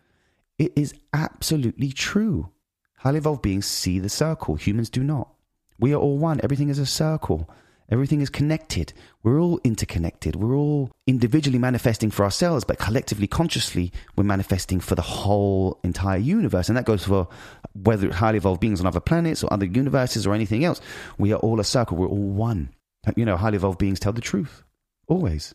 It 0.59 0.73
is 0.77 0.95
absolutely 1.13 1.91
true. 1.91 2.51
Highly 2.99 3.19
evolved 3.19 3.43
beings 3.43 3.67
see 3.67 3.99
the 3.99 4.09
circle. 4.09 4.55
Humans 4.55 4.91
do 4.91 5.03
not. 5.03 5.29
We 5.79 5.93
are 5.93 5.99
all 5.99 6.19
one. 6.19 6.41
Everything 6.43 6.69
is 6.69 6.79
a 6.79 6.87
circle. 6.87 7.51
Everything 7.91 8.23
is 8.23 8.31
connected. 8.31 8.93
We're 9.23 9.41
all 9.41 9.61
interconnected. 9.63 10.37
We're 10.37 10.57
all 10.57 10.91
individually 11.07 11.59
manifesting 11.59 12.11
for 12.11 12.25
ourselves, 12.25 12.65
but 12.65 12.79
collectively, 12.79 13.27
consciously, 13.27 13.93
we're 14.17 14.25
manifesting 14.25 14.81
for 14.81 14.95
the 14.95 15.03
whole 15.03 15.79
entire 15.85 16.19
universe. 16.19 16.69
And 16.69 16.79
that 16.79 16.87
goes 16.87 17.05
for 17.05 17.29
whether 17.75 18.11
highly 18.11 18.39
evolved 18.39 18.61
beings 18.61 18.81
on 18.81 18.87
other 18.87 19.01
planets 19.01 19.45
or 19.45 19.53
other 19.53 19.67
universes 19.67 20.27
or 20.27 20.35
anything 20.35 20.65
else. 20.65 20.81
We 21.19 21.33
are 21.33 21.39
all 21.41 21.61
a 21.61 21.65
circle. 21.65 21.99
We're 21.99 22.09
all 22.09 22.17
one. 22.17 22.71
You 23.17 23.27
know, 23.27 23.37
highly 23.37 23.57
evolved 23.57 23.79
beings 23.79 24.01
tell 24.01 24.15
the 24.15 24.23
truth. 24.23 24.63
Always. 25.07 25.55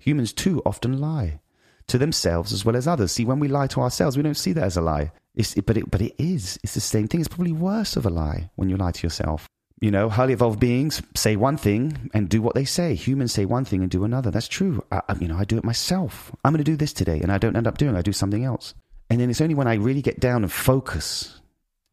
Humans, 0.00 0.34
too, 0.34 0.60
often 0.66 1.00
lie 1.00 1.40
to 1.86 1.96
themselves 1.96 2.52
as 2.52 2.66
well 2.66 2.76
as 2.76 2.86
others. 2.86 3.12
See, 3.12 3.24
when 3.24 3.38
we 3.38 3.48
lie 3.48 3.68
to 3.68 3.80
ourselves, 3.80 4.16
we 4.16 4.22
don't 4.22 4.34
see 4.34 4.52
that 4.52 4.64
as 4.64 4.76
a 4.76 4.82
lie. 4.82 5.10
But, 5.34 5.76
it, 5.78 5.90
but 5.90 6.02
it 6.02 6.14
is. 6.18 6.58
It's 6.62 6.74
the 6.74 6.80
same 6.80 7.08
thing. 7.08 7.20
It's 7.20 7.28
probably 7.28 7.52
worse 7.52 7.96
of 7.96 8.04
a 8.04 8.10
lie 8.10 8.50
when 8.56 8.68
you 8.68 8.76
lie 8.76 8.92
to 8.92 9.02
yourself. 9.06 9.48
You 9.78 9.90
know, 9.90 10.08
highly 10.08 10.32
evolved 10.32 10.58
beings 10.58 11.02
say 11.14 11.36
one 11.36 11.58
thing 11.58 12.10
and 12.14 12.30
do 12.30 12.40
what 12.40 12.54
they 12.54 12.64
say. 12.64 12.94
Humans 12.94 13.32
say 13.32 13.44
one 13.44 13.66
thing 13.66 13.82
and 13.82 13.90
do 13.90 14.04
another. 14.04 14.30
That's 14.30 14.48
true. 14.48 14.82
I, 14.90 15.02
you 15.20 15.28
know, 15.28 15.36
I 15.36 15.44
do 15.44 15.58
it 15.58 15.64
myself. 15.64 16.34
I'm 16.44 16.52
going 16.52 16.64
to 16.64 16.70
do 16.70 16.76
this 16.76 16.94
today, 16.94 17.20
and 17.20 17.30
I 17.30 17.36
don't 17.36 17.56
end 17.56 17.66
up 17.66 17.76
doing. 17.76 17.94
I 17.94 18.00
do 18.00 18.12
something 18.12 18.42
else. 18.42 18.74
And 19.10 19.20
then 19.20 19.28
it's 19.28 19.40
only 19.40 19.54
when 19.54 19.68
I 19.68 19.74
really 19.74 20.02
get 20.02 20.18
down 20.18 20.42
and 20.42 20.52
focus 20.52 21.40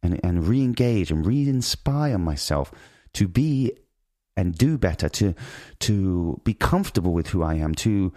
and 0.02 0.18
and 0.24 0.46
re-engage 0.46 1.10
and 1.10 1.26
re-inspire 1.26 2.18
myself 2.18 2.72
to 3.14 3.28
be 3.28 3.72
and 4.36 4.56
do 4.56 4.78
better, 4.78 5.08
to 5.08 5.34
to 5.80 6.40
be 6.44 6.54
comfortable 6.54 7.12
with 7.12 7.28
who 7.28 7.42
I 7.42 7.54
am, 7.54 7.74
to 7.76 8.12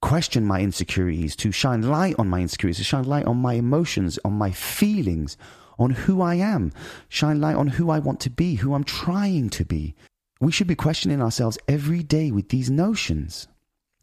question 0.00 0.44
my 0.44 0.60
insecurities, 0.60 1.34
to 1.36 1.50
shine 1.50 1.82
light 1.82 2.14
on 2.18 2.28
my 2.28 2.40
insecurities, 2.40 2.78
to 2.78 2.84
shine 2.84 3.04
light 3.04 3.26
on 3.26 3.36
my 3.36 3.54
emotions, 3.54 4.18
on 4.24 4.32
my 4.34 4.52
feelings, 4.52 5.36
on 5.78 5.90
who 5.90 6.20
I 6.20 6.34
am, 6.34 6.72
shine 7.08 7.40
light 7.40 7.56
on 7.56 7.68
who 7.68 7.90
I 7.90 7.98
want 7.98 8.20
to 8.20 8.30
be, 8.30 8.56
who 8.56 8.74
I'm 8.74 8.84
trying 8.84 9.50
to 9.50 9.64
be. 9.64 9.94
We 10.40 10.52
should 10.52 10.66
be 10.66 10.74
questioning 10.74 11.20
ourselves 11.20 11.58
every 11.66 12.02
day 12.02 12.30
with 12.30 12.48
these 12.48 12.70
notions. 12.70 13.48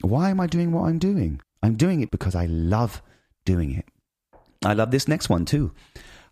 Why 0.02 0.30
am 0.30 0.40
I 0.40 0.48
doing 0.48 0.72
what 0.72 0.86
I'm 0.86 1.00
doing? 1.00 1.42
I'm 1.64 1.76
doing 1.76 2.02
it 2.02 2.12
because 2.12 2.36
I 2.36 2.46
love 2.46 3.02
doing 3.46 3.74
it. 3.74 3.86
I 4.64 4.74
love 4.74 4.92
this 4.92 5.08
next 5.08 5.30
one 5.30 5.46
too. 5.46 5.72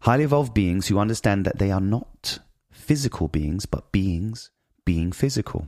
Highly 0.01 0.25
evolved 0.25 0.53
beings 0.53 0.87
who 0.87 0.99
understand 0.99 1.45
that 1.45 1.59
they 1.59 1.71
are 1.71 1.81
not 1.81 2.39
physical 2.71 3.27
beings, 3.27 3.65
but 3.65 3.91
beings 3.91 4.51
being 4.85 5.11
physical. 5.11 5.67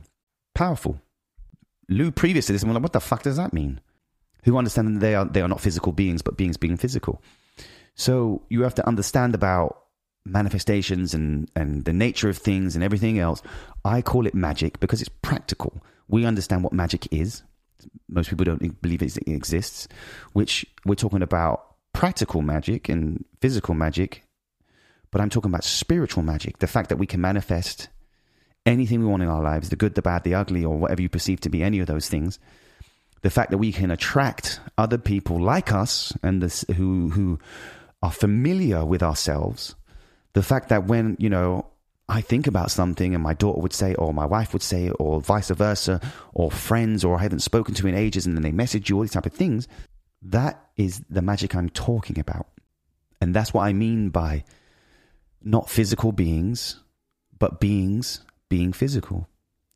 Powerful. 0.54 1.00
Lou, 1.88 2.10
previous 2.10 2.46
to 2.46 2.52
this, 2.52 2.62
I'm 2.62 2.72
like, 2.72 2.82
what 2.82 2.92
the 2.92 3.00
fuck 3.00 3.22
does 3.22 3.36
that 3.36 3.52
mean? 3.52 3.80
Who 4.44 4.58
understand 4.58 4.96
that 4.96 5.00
they 5.00 5.14
are 5.14 5.24
they 5.24 5.40
are 5.40 5.48
not 5.48 5.60
physical 5.60 5.92
beings, 5.92 6.22
but 6.22 6.36
beings 6.36 6.56
being 6.56 6.76
physical. 6.76 7.22
So 7.96 8.42
you 8.48 8.62
have 8.62 8.74
to 8.76 8.86
understand 8.86 9.34
about 9.34 9.82
manifestations 10.24 11.14
and, 11.14 11.50
and 11.56 11.84
the 11.84 11.92
nature 11.92 12.28
of 12.28 12.36
things 12.36 12.74
and 12.74 12.84
everything 12.84 13.18
else. 13.18 13.42
I 13.84 14.02
call 14.02 14.26
it 14.26 14.34
magic 14.34 14.80
because 14.80 15.00
it's 15.00 15.10
practical. 15.22 15.82
We 16.08 16.24
understand 16.24 16.62
what 16.62 16.72
magic 16.72 17.08
is. 17.10 17.42
Most 18.08 18.30
people 18.30 18.44
don't 18.44 18.80
believe 18.82 19.02
it 19.02 19.16
exists, 19.26 19.88
which 20.32 20.66
we're 20.84 20.94
talking 20.94 21.22
about 21.22 21.74
practical 21.92 22.42
magic 22.42 22.88
and 22.88 23.24
physical 23.40 23.74
magic, 23.74 24.22
but 25.10 25.20
I'm 25.20 25.30
talking 25.30 25.50
about 25.50 25.64
spiritual 25.64 26.22
magic. 26.22 26.58
The 26.58 26.66
fact 26.66 26.88
that 26.90 26.96
we 26.96 27.06
can 27.06 27.20
manifest 27.20 27.88
anything 28.66 29.00
we 29.00 29.06
want 29.06 29.22
in 29.22 29.28
our 29.28 29.42
lives 29.42 29.68
the 29.68 29.76
good, 29.76 29.94
the 29.94 30.02
bad, 30.02 30.24
the 30.24 30.34
ugly, 30.34 30.64
or 30.64 30.76
whatever 30.76 31.00
you 31.00 31.08
perceive 31.08 31.40
to 31.40 31.48
be 31.48 31.62
any 31.62 31.78
of 31.78 31.86
those 31.86 32.08
things. 32.08 32.38
The 33.22 33.30
fact 33.30 33.50
that 33.50 33.58
we 33.58 33.72
can 33.72 33.90
attract 33.90 34.60
other 34.76 34.98
people 34.98 35.40
like 35.40 35.72
us 35.72 36.12
and 36.22 36.42
this, 36.42 36.64
who, 36.76 37.10
who 37.10 37.38
are 38.02 38.12
familiar 38.12 38.84
with 38.84 39.02
ourselves, 39.02 39.74
the 40.32 40.42
fact 40.42 40.68
that 40.68 40.86
when, 40.86 41.16
you 41.18 41.30
know, 41.30 41.66
I 42.08 42.20
think 42.20 42.46
about 42.46 42.70
something 42.70 43.14
and 43.14 43.22
my 43.22 43.34
daughter 43.34 43.60
would 43.60 43.72
say, 43.72 43.94
or 43.94 44.14
my 44.14 44.26
wife 44.26 44.52
would 44.52 44.62
say, 44.62 44.90
or 44.90 45.20
vice 45.20 45.50
versa, 45.50 46.00
or 46.34 46.50
friends, 46.50 47.04
or 47.04 47.16
I 47.16 47.22
haven't 47.22 47.40
spoken 47.40 47.74
to 47.74 47.86
in 47.88 47.94
ages, 47.94 48.26
and 48.26 48.36
then 48.36 48.42
they 48.42 48.52
message 48.52 48.88
you, 48.88 48.96
all 48.96 49.02
these 49.02 49.12
type 49.12 49.26
of 49.26 49.32
things, 49.32 49.66
that 50.22 50.68
is 50.76 51.02
the 51.10 51.22
magic 51.22 51.54
I'm 51.54 51.68
talking 51.68 52.18
about. 52.18 52.46
And 53.20 53.34
that's 53.34 53.52
what 53.52 53.62
I 53.62 53.72
mean 53.72 54.10
by 54.10 54.44
not 55.42 55.70
physical 55.70 56.12
beings, 56.12 56.80
but 57.38 57.60
beings 57.60 58.20
being 58.48 58.72
physical. 58.72 59.28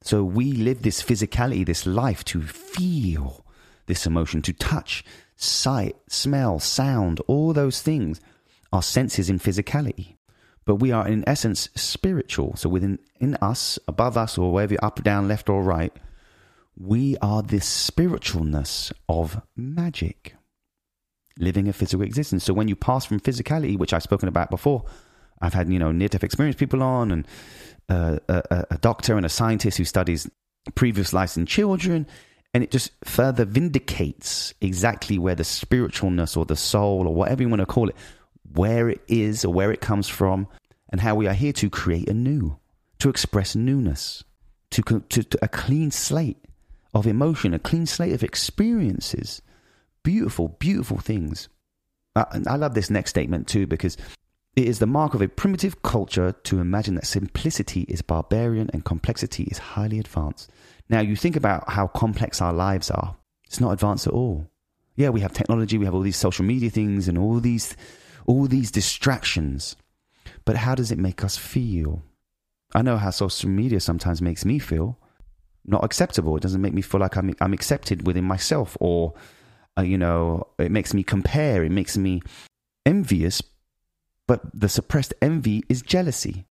So 0.02 0.24
we 0.24 0.52
live 0.52 0.82
this 0.82 1.02
physicality, 1.02 1.66
this 1.66 1.86
life 1.86 2.24
to 2.26 2.42
feel 2.42 3.44
this 3.86 4.06
emotion, 4.06 4.40
to 4.42 4.52
touch, 4.52 5.04
sight, 5.40 5.96
smell, 6.08 6.58
sound, 6.58 7.20
all 7.26 7.52
those 7.52 7.80
things 7.80 8.20
are 8.72 8.82
senses 8.82 9.30
in 9.30 9.38
physicality. 9.38 10.16
But 10.66 10.76
we 10.76 10.92
are 10.92 11.08
in 11.08 11.28
essence 11.28 11.70
spiritual. 11.74 12.54
So 12.56 12.68
within 12.68 12.98
in 13.18 13.34
us, 13.36 13.78
above 13.88 14.16
us, 14.16 14.36
or 14.38 14.52
wherever 14.52 14.74
you're 14.74 14.84
up, 14.84 15.02
down, 15.02 15.26
left, 15.26 15.48
or 15.48 15.62
right, 15.62 15.92
we 16.78 17.16
are 17.22 17.42
this 17.42 17.66
spiritualness 17.90 18.92
of 19.08 19.40
magic, 19.56 20.36
living 21.38 21.68
a 21.68 21.72
physical 21.72 22.04
existence. 22.04 22.44
So 22.44 22.54
when 22.54 22.68
you 22.68 22.76
pass 22.76 23.06
from 23.06 23.20
physicality, 23.20 23.76
which 23.76 23.92
I've 23.92 24.02
spoken 24.02 24.28
about 24.28 24.50
before, 24.50 24.84
I've 25.40 25.54
had 25.54 25.72
you 25.72 25.78
know 25.78 25.90
near 25.90 26.08
death 26.08 26.22
experience 26.22 26.56
people 26.56 26.82
on, 26.82 27.10
and 27.10 27.28
uh, 27.88 28.18
a, 28.28 28.66
a 28.70 28.78
doctor 28.78 29.16
and 29.16 29.24
a 29.24 29.30
scientist 29.30 29.78
who 29.78 29.84
studies 29.84 30.30
previous 30.74 31.12
lives 31.12 31.36
in 31.36 31.46
children, 31.46 32.06
and 32.52 32.64
it 32.64 32.70
just 32.70 32.92
further 33.04 33.44
vindicates 33.44 34.54
exactly 34.60 35.18
where 35.18 35.34
the 35.34 35.44
spiritualness 35.44 36.36
or 36.36 36.44
the 36.44 36.56
soul 36.56 37.06
or 37.06 37.14
whatever 37.14 37.42
you 37.42 37.48
want 37.48 37.60
to 37.60 37.66
call 37.66 37.88
it, 37.88 37.96
where 38.52 38.88
it 38.88 39.00
is 39.06 39.44
or 39.44 39.52
where 39.52 39.72
it 39.72 39.80
comes 39.80 40.08
from, 40.08 40.48
and 40.90 41.00
how 41.00 41.14
we 41.14 41.28
are 41.28 41.34
here 41.34 41.52
to 41.52 41.70
create 41.70 42.08
anew, 42.08 42.56
to 42.98 43.08
express 43.08 43.54
newness, 43.54 44.24
to, 44.70 44.82
to, 44.82 45.22
to 45.22 45.38
a 45.42 45.48
clean 45.48 45.90
slate 45.90 46.38
of 46.92 47.06
emotion, 47.06 47.54
a 47.54 47.58
clean 47.58 47.86
slate 47.86 48.12
of 48.12 48.24
experiences. 48.24 49.40
Beautiful, 50.02 50.48
beautiful 50.58 50.98
things. 50.98 51.48
Uh, 52.16 52.24
I 52.48 52.56
love 52.56 52.74
this 52.74 52.90
next 52.90 53.10
statement 53.10 53.46
too 53.46 53.68
because 53.68 53.96
it 54.56 54.66
is 54.66 54.80
the 54.80 54.86
mark 54.86 55.14
of 55.14 55.22
a 55.22 55.28
primitive 55.28 55.82
culture 55.82 56.32
to 56.32 56.58
imagine 56.58 56.96
that 56.96 57.06
simplicity 57.06 57.82
is 57.82 58.02
barbarian 58.02 58.68
and 58.72 58.84
complexity 58.84 59.44
is 59.44 59.58
highly 59.58 60.00
advanced. 60.00 60.50
Now, 60.90 61.00
you 61.00 61.14
think 61.14 61.36
about 61.36 61.70
how 61.70 61.86
complex 61.86 62.42
our 62.42 62.52
lives 62.52 62.90
are. 62.90 63.16
It's 63.44 63.60
not 63.60 63.70
advanced 63.70 64.08
at 64.08 64.12
all. 64.12 64.50
Yeah, 64.96 65.10
we 65.10 65.20
have 65.20 65.32
technology, 65.32 65.78
we 65.78 65.84
have 65.84 65.94
all 65.94 66.00
these 66.00 66.16
social 66.16 66.44
media 66.44 66.68
things 66.68 67.08
and 67.08 67.16
all 67.16 67.40
these 67.40 67.76
all 68.26 68.46
these 68.46 68.70
distractions. 68.70 69.76
But 70.44 70.56
how 70.56 70.74
does 70.74 70.90
it 70.90 70.98
make 70.98 71.24
us 71.24 71.36
feel? 71.36 72.02
I 72.74 72.82
know 72.82 72.96
how 72.96 73.10
social 73.10 73.48
media 73.48 73.80
sometimes 73.80 74.20
makes 74.20 74.44
me 74.44 74.58
feel 74.58 74.98
not 75.64 75.84
acceptable. 75.84 76.36
It 76.36 76.42
doesn't 76.42 76.60
make 76.60 76.74
me 76.74 76.82
feel 76.82 77.00
like 77.00 77.16
I'm 77.16 77.34
I'm 77.40 77.52
accepted 77.52 78.06
within 78.06 78.24
myself 78.24 78.76
or 78.80 79.14
uh, 79.78 79.82
you 79.82 79.96
know, 79.96 80.48
it 80.58 80.72
makes 80.72 80.92
me 80.92 81.04
compare, 81.04 81.62
it 81.62 81.70
makes 81.70 81.96
me 81.96 82.20
envious, 82.84 83.40
but 84.26 84.40
the 84.52 84.68
suppressed 84.68 85.14
envy 85.22 85.62
is 85.68 85.82
jealousy. 85.82 86.46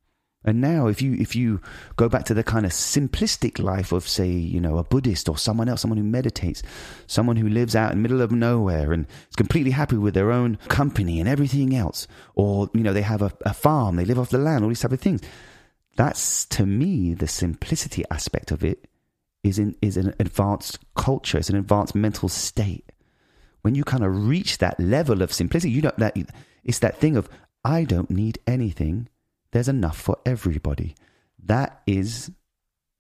And 0.44 0.60
now, 0.60 0.86
if 0.86 1.02
you 1.02 1.14
if 1.14 1.34
you 1.34 1.60
go 1.96 2.08
back 2.08 2.24
to 2.26 2.34
the 2.34 2.44
kind 2.44 2.64
of 2.64 2.70
simplistic 2.70 3.58
life 3.58 3.90
of, 3.90 4.06
say, 4.06 4.30
you 4.30 4.60
know, 4.60 4.78
a 4.78 4.84
Buddhist 4.84 5.28
or 5.28 5.36
someone 5.36 5.68
else, 5.68 5.80
someone 5.80 5.98
who 5.98 6.04
meditates, 6.04 6.62
someone 7.08 7.36
who 7.36 7.48
lives 7.48 7.74
out 7.74 7.90
in 7.90 7.98
the 7.98 8.02
middle 8.02 8.22
of 8.22 8.30
nowhere 8.30 8.92
and 8.92 9.06
is 9.28 9.36
completely 9.36 9.72
happy 9.72 9.96
with 9.96 10.14
their 10.14 10.30
own 10.30 10.56
company 10.68 11.18
and 11.18 11.28
everything 11.28 11.74
else, 11.74 12.06
or 12.36 12.70
you 12.72 12.82
know, 12.82 12.92
they 12.92 13.02
have 13.02 13.20
a, 13.20 13.32
a 13.44 13.52
farm, 13.52 13.96
they 13.96 14.04
live 14.04 14.18
off 14.18 14.30
the 14.30 14.38
land, 14.38 14.62
all 14.62 14.68
these 14.68 14.80
type 14.80 14.92
of 14.92 15.00
things. 15.00 15.22
That's 15.96 16.44
to 16.46 16.64
me 16.64 17.14
the 17.14 17.26
simplicity 17.26 18.04
aspect 18.08 18.52
of 18.52 18.62
it 18.62 18.86
is 19.42 19.58
in 19.58 19.74
is 19.82 19.96
an 19.96 20.14
advanced 20.20 20.78
culture, 20.94 21.38
it's 21.38 21.50
an 21.50 21.56
advanced 21.56 21.96
mental 21.96 22.28
state. 22.28 22.92
When 23.62 23.74
you 23.74 23.82
kind 23.82 24.04
of 24.04 24.28
reach 24.28 24.58
that 24.58 24.78
level 24.78 25.20
of 25.20 25.32
simplicity, 25.32 25.72
you 25.72 25.82
don't 25.82 25.98
that 25.98 26.16
it's 26.62 26.78
that 26.78 26.98
thing 26.98 27.16
of 27.16 27.28
I 27.64 27.82
don't 27.82 28.08
need 28.08 28.38
anything 28.46 29.08
there's 29.52 29.68
enough 29.68 29.98
for 29.98 30.18
everybody. 30.26 30.94
That 31.44 31.82
is 31.86 32.30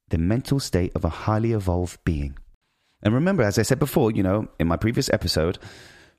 the 0.08 0.18
mental 0.18 0.60
state 0.60 0.92
of 0.94 1.04
a 1.04 1.08
highly 1.10 1.52
evolved 1.52 2.02
being. 2.04 2.38
And 3.02 3.14
remember, 3.14 3.42
as 3.42 3.58
I 3.58 3.62
said 3.62 3.78
before, 3.78 4.10
you 4.10 4.22
know, 4.22 4.48
in 4.58 4.66
my 4.66 4.76
previous 4.76 5.10
episode, 5.12 5.58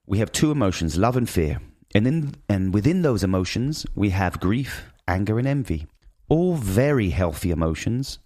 we 0.05 0.19
have 0.19 0.31
two 0.31 0.51
emotions, 0.51 0.97
love 0.97 1.17
and 1.17 1.29
fear. 1.29 1.59
And 1.95 2.07
in 2.07 2.35
and 2.47 2.73
within 2.73 3.01
those 3.01 3.23
emotions, 3.23 3.85
we 3.95 4.11
have 4.11 4.39
grief, 4.39 4.91
anger, 5.07 5.39
and 5.39 5.47
envy. 5.47 5.87
All 6.29 6.55
very 6.55 7.09
healthy 7.09 7.51
emotions 7.51 8.19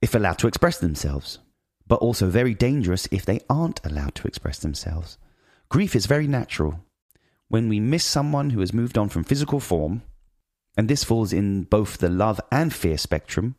if 0.00 0.14
allowed 0.14 0.38
to 0.38 0.46
express 0.46 0.78
themselves, 0.78 1.40
but 1.86 1.96
also 1.96 2.28
very 2.28 2.54
dangerous 2.54 3.08
if 3.10 3.24
they 3.24 3.40
aren't 3.50 3.84
allowed 3.84 4.14
to 4.14 4.28
express 4.28 4.60
themselves. 4.60 5.18
Grief 5.68 5.96
is 5.96 6.06
very 6.06 6.28
natural. 6.28 6.80
When 7.48 7.68
we 7.68 7.80
miss 7.80 8.04
someone 8.04 8.50
who 8.50 8.60
has 8.60 8.72
moved 8.72 8.96
on 8.96 9.08
from 9.08 9.24
physical 9.24 9.58
form, 9.58 10.02
and 10.78 10.88
this 10.88 11.02
falls 11.02 11.32
in 11.32 11.64
both 11.64 11.98
the 11.98 12.08
love 12.08 12.40
and 12.52 12.72
fear 12.72 12.96
spectrum. 12.96 13.56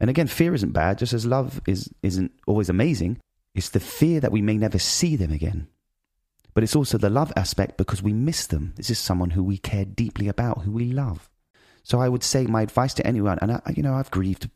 And 0.00 0.10
again, 0.10 0.26
fear 0.26 0.52
isn't 0.52 0.72
bad, 0.72 0.98
just 0.98 1.12
as 1.12 1.24
love 1.24 1.60
is, 1.64 1.88
isn't 2.02 2.32
always 2.44 2.68
amazing. 2.68 3.18
It's 3.54 3.68
the 3.68 3.78
fear 3.78 4.18
that 4.18 4.32
we 4.32 4.42
may 4.42 4.56
never 4.56 4.78
see 4.80 5.14
them 5.14 5.30
again. 5.30 5.68
But 6.52 6.64
it's 6.64 6.74
also 6.74 6.98
the 6.98 7.08
love 7.08 7.32
aspect 7.36 7.76
because 7.76 8.02
we 8.02 8.12
miss 8.12 8.48
them. 8.48 8.72
This 8.74 8.90
is 8.90 8.98
someone 8.98 9.30
who 9.30 9.44
we 9.44 9.58
care 9.58 9.84
deeply 9.84 10.26
about, 10.26 10.62
who 10.62 10.72
we 10.72 10.90
love. 10.90 11.30
So 11.84 12.00
I 12.00 12.08
would 12.08 12.24
say 12.24 12.46
my 12.46 12.62
advice 12.62 12.94
to 12.94 13.06
anyone, 13.06 13.38
and 13.40 13.52
I, 13.52 13.60
you 13.76 13.84
know, 13.84 13.94
I've 13.94 14.10
grieved. 14.10 14.50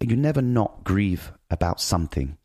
You 0.00 0.16
never 0.16 0.42
not 0.42 0.82
grieve 0.82 1.30
about 1.50 1.80
something. 1.80 2.36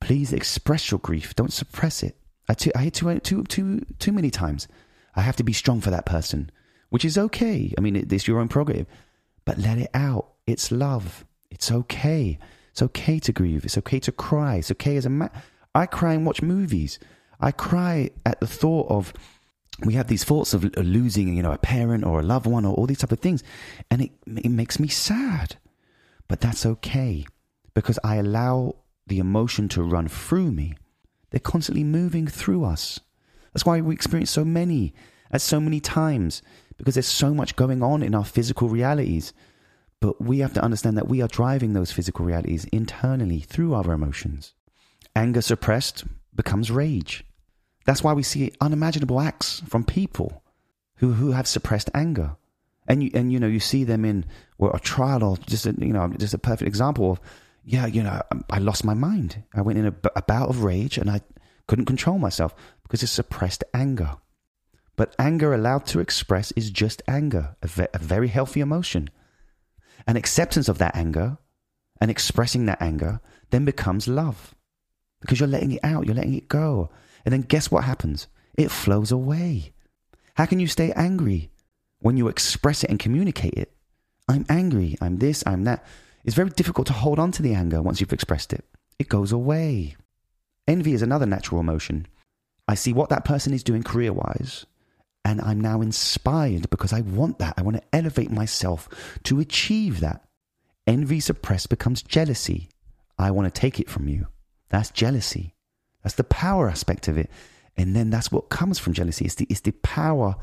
Please 0.00 0.34
express 0.34 0.90
your 0.90 1.00
grief. 1.00 1.34
Don't 1.34 1.52
suppress 1.52 2.02
it. 2.02 2.18
I, 2.46 2.52
too, 2.52 2.72
I 2.74 2.82
hear 2.82 2.90
too, 2.90 3.20
too, 3.20 3.44
too, 3.44 3.86
too 3.98 4.12
many 4.12 4.30
times. 4.30 4.68
I 5.16 5.22
have 5.22 5.36
to 5.36 5.44
be 5.44 5.54
strong 5.54 5.80
for 5.80 5.90
that 5.90 6.04
person, 6.04 6.50
which 6.92 7.06
is 7.06 7.16
okay. 7.16 7.72
I 7.78 7.80
mean, 7.80 7.96
it, 7.96 8.12
it's 8.12 8.28
your 8.28 8.38
own 8.38 8.48
prerogative, 8.48 8.86
but 9.46 9.56
let 9.56 9.78
it 9.78 9.88
out. 9.94 10.34
It's 10.46 10.70
love. 10.70 11.24
It's 11.50 11.72
okay. 11.72 12.38
It's 12.70 12.82
okay 12.82 13.18
to 13.20 13.32
grieve. 13.32 13.64
It's 13.64 13.78
okay 13.78 13.98
to 14.00 14.12
cry. 14.12 14.56
It's 14.56 14.70
okay 14.72 14.98
as 14.98 15.06
a 15.06 15.08
man. 15.08 15.30
I 15.74 15.86
cry 15.86 16.12
and 16.12 16.26
watch 16.26 16.42
movies. 16.42 16.98
I 17.40 17.50
cry 17.50 18.10
at 18.26 18.40
the 18.40 18.46
thought 18.46 18.90
of 18.90 19.14
we 19.82 19.94
have 19.94 20.08
these 20.08 20.22
thoughts 20.22 20.52
of 20.52 20.64
losing, 20.76 21.34
you 21.34 21.42
know, 21.42 21.52
a 21.52 21.56
parent 21.56 22.04
or 22.04 22.20
a 22.20 22.22
loved 22.22 22.44
one 22.44 22.66
or 22.66 22.74
all 22.74 22.86
these 22.86 22.98
type 22.98 23.10
of 23.10 23.20
things, 23.20 23.42
and 23.90 24.02
it 24.02 24.10
it 24.26 24.50
makes 24.50 24.78
me 24.78 24.88
sad. 24.88 25.56
But 26.28 26.42
that's 26.42 26.66
okay 26.66 27.24
because 27.72 27.98
I 28.04 28.16
allow 28.16 28.76
the 29.06 29.18
emotion 29.18 29.70
to 29.70 29.82
run 29.82 30.08
through 30.08 30.52
me. 30.52 30.74
They're 31.30 31.40
constantly 31.40 31.84
moving 31.84 32.26
through 32.26 32.64
us. 32.64 33.00
That's 33.54 33.64
why 33.64 33.80
we 33.80 33.94
experience 33.94 34.30
so 34.30 34.44
many 34.44 34.92
at 35.30 35.40
so 35.40 35.58
many 35.58 35.80
times 35.80 36.42
because 36.76 36.94
there's 36.94 37.06
so 37.06 37.34
much 37.34 37.56
going 37.56 37.82
on 37.82 38.02
in 38.02 38.14
our 38.14 38.24
physical 38.24 38.68
realities. 38.68 39.32
But 40.00 40.20
we 40.20 40.40
have 40.40 40.52
to 40.54 40.62
understand 40.62 40.96
that 40.96 41.08
we 41.08 41.22
are 41.22 41.28
driving 41.28 41.72
those 41.72 41.92
physical 41.92 42.24
realities 42.24 42.64
internally 42.66 43.40
through 43.40 43.74
our 43.74 43.92
emotions. 43.92 44.54
Anger 45.14 45.42
suppressed 45.42 46.04
becomes 46.34 46.70
rage. 46.70 47.24
That's 47.84 48.02
why 48.02 48.12
we 48.12 48.22
see 48.22 48.52
unimaginable 48.60 49.20
acts 49.20 49.62
from 49.68 49.84
people 49.84 50.42
who, 50.96 51.12
who 51.12 51.32
have 51.32 51.46
suppressed 51.46 51.90
anger. 51.94 52.36
And 52.88 53.02
you, 53.02 53.10
and 53.14 53.32
you 53.32 53.38
know, 53.38 53.46
you 53.46 53.60
see 53.60 53.84
them 53.84 54.04
in 54.04 54.24
well, 54.58 54.72
a 54.72 54.80
trial 54.80 55.22
or 55.22 55.36
just 55.36 55.66
a, 55.66 55.74
you 55.78 55.92
know, 55.92 56.08
just 56.18 56.34
a 56.34 56.38
perfect 56.38 56.68
example 56.68 57.12
of, 57.12 57.20
yeah, 57.64 57.86
you 57.86 58.02
know, 58.02 58.20
um, 58.30 58.44
I 58.50 58.58
lost 58.58 58.84
my 58.84 58.94
mind. 58.94 59.42
I 59.54 59.62
went 59.62 59.78
in 59.78 59.86
a, 59.86 59.94
a 60.16 60.22
bout 60.22 60.48
of 60.48 60.64
rage 60.64 60.98
and 60.98 61.08
I 61.10 61.20
couldn't 61.68 61.86
control 61.86 62.18
myself 62.18 62.54
because 62.82 63.02
it's 63.02 63.12
suppressed 63.12 63.62
anger. 63.72 64.16
But 65.02 65.16
anger 65.18 65.52
allowed 65.52 65.84
to 65.86 65.98
express 65.98 66.52
is 66.52 66.70
just 66.70 67.02
anger, 67.08 67.56
a, 67.60 67.66
ve- 67.66 67.88
a 67.92 67.98
very 67.98 68.28
healthy 68.28 68.60
emotion. 68.60 69.10
An 70.06 70.16
acceptance 70.16 70.68
of 70.68 70.78
that 70.78 70.94
anger 70.94 71.38
and 72.00 72.08
expressing 72.08 72.66
that 72.66 72.80
anger 72.80 73.20
then 73.50 73.64
becomes 73.64 74.06
love 74.06 74.54
because 75.20 75.40
you're 75.40 75.48
letting 75.48 75.72
it 75.72 75.80
out, 75.82 76.06
you're 76.06 76.14
letting 76.14 76.34
it 76.34 76.46
go. 76.46 76.88
And 77.24 77.32
then 77.32 77.42
guess 77.42 77.68
what 77.68 77.82
happens? 77.82 78.28
It 78.54 78.70
flows 78.70 79.10
away. 79.10 79.72
How 80.34 80.46
can 80.46 80.60
you 80.60 80.68
stay 80.68 80.92
angry 80.92 81.50
when 81.98 82.16
you 82.16 82.28
express 82.28 82.84
it 82.84 82.90
and 82.90 83.00
communicate 83.00 83.54
it? 83.54 83.72
I'm 84.28 84.46
angry, 84.48 84.96
I'm 85.00 85.16
this, 85.16 85.42
I'm 85.44 85.64
that. 85.64 85.84
It's 86.24 86.36
very 86.36 86.50
difficult 86.50 86.86
to 86.86 86.92
hold 86.92 87.18
on 87.18 87.32
to 87.32 87.42
the 87.42 87.54
anger 87.54 87.82
once 87.82 88.00
you've 88.00 88.12
expressed 88.12 88.52
it. 88.52 88.64
It 89.00 89.08
goes 89.08 89.32
away. 89.32 89.96
Envy 90.68 90.92
is 90.92 91.02
another 91.02 91.26
natural 91.26 91.60
emotion. 91.60 92.06
I 92.68 92.76
see 92.76 92.92
what 92.92 93.08
that 93.08 93.24
person 93.24 93.52
is 93.52 93.64
doing 93.64 93.82
career 93.82 94.12
wise, 94.12 94.64
and 95.24 95.40
I'm 95.40 95.60
now 95.60 95.80
inspired 95.80 96.68
because 96.70 96.92
I 96.92 97.00
want 97.02 97.38
that. 97.38 97.54
I 97.56 97.62
want 97.62 97.76
to 97.76 97.82
elevate 97.92 98.30
myself 98.30 98.88
to 99.24 99.40
achieve 99.40 100.00
that. 100.00 100.24
Envy 100.86 101.20
suppressed 101.20 101.68
becomes 101.68 102.02
jealousy. 102.02 102.68
I 103.18 103.30
want 103.30 103.52
to 103.52 103.60
take 103.60 103.78
it 103.78 103.88
from 103.88 104.08
you. 104.08 104.26
That's 104.68 104.90
jealousy. 104.90 105.54
That's 106.02 106.16
the 106.16 106.24
power 106.24 106.68
aspect 106.68 107.06
of 107.06 107.16
it. 107.16 107.30
And 107.76 107.94
then 107.94 108.10
that's 108.10 108.32
what 108.32 108.48
comes 108.48 108.78
from 108.78 108.92
jealousy. 108.92 109.24
It's 109.24 109.36
the, 109.36 109.46
it's 109.48 109.60
the 109.60 109.72
power 109.72 110.34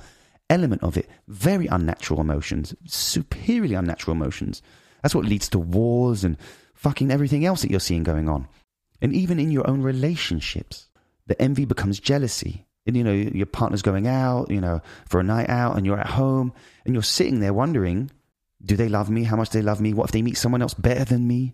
element 0.49 0.83
of 0.83 0.97
it. 0.97 1.09
Very 1.27 1.67
unnatural 1.67 2.21
emotions, 2.21 2.73
superiorly 2.85 3.75
unnatural 3.75 4.15
emotions. 4.15 4.61
That's 5.03 5.13
what 5.13 5.25
leads 5.25 5.49
to 5.49 5.59
wars 5.59 6.23
and 6.23 6.37
fucking 6.73 7.11
everything 7.11 7.45
else 7.45 7.61
that 7.61 7.71
you're 7.71 7.79
seeing 7.79 8.03
going 8.03 8.29
on. 8.29 8.47
And 9.01 9.13
even 9.13 9.39
in 9.39 9.51
your 9.51 9.69
own 9.69 9.81
relationships, 9.81 10.87
the 11.27 11.39
envy 11.41 11.65
becomes 11.65 11.99
jealousy. 11.99 12.65
And, 12.89 12.97
you 12.97 13.03
know, 13.03 13.13
your 13.13 13.45
partner's 13.45 13.83
going 13.83 14.07
out, 14.07 14.49
you 14.49 14.59
know, 14.59 14.81
for 15.07 15.19
a 15.19 15.23
night 15.23 15.47
out 15.47 15.77
and 15.77 15.85
you're 15.85 15.99
at 15.99 16.07
home 16.07 16.51
and 16.85 16.95
you're 16.95 17.03
sitting 17.03 17.39
there 17.39 17.53
wondering, 17.53 18.09
do 18.65 18.75
they 18.75 18.89
love 18.89 19.11
me? 19.11 19.23
How 19.23 19.35
much 19.35 19.51
do 19.51 19.59
they 19.59 19.63
love 19.63 19.79
me? 19.79 19.93
What 19.93 20.05
if 20.05 20.11
they 20.11 20.23
meet 20.23 20.37
someone 20.37 20.63
else 20.63 20.73
better 20.73 21.05
than 21.05 21.27
me? 21.27 21.53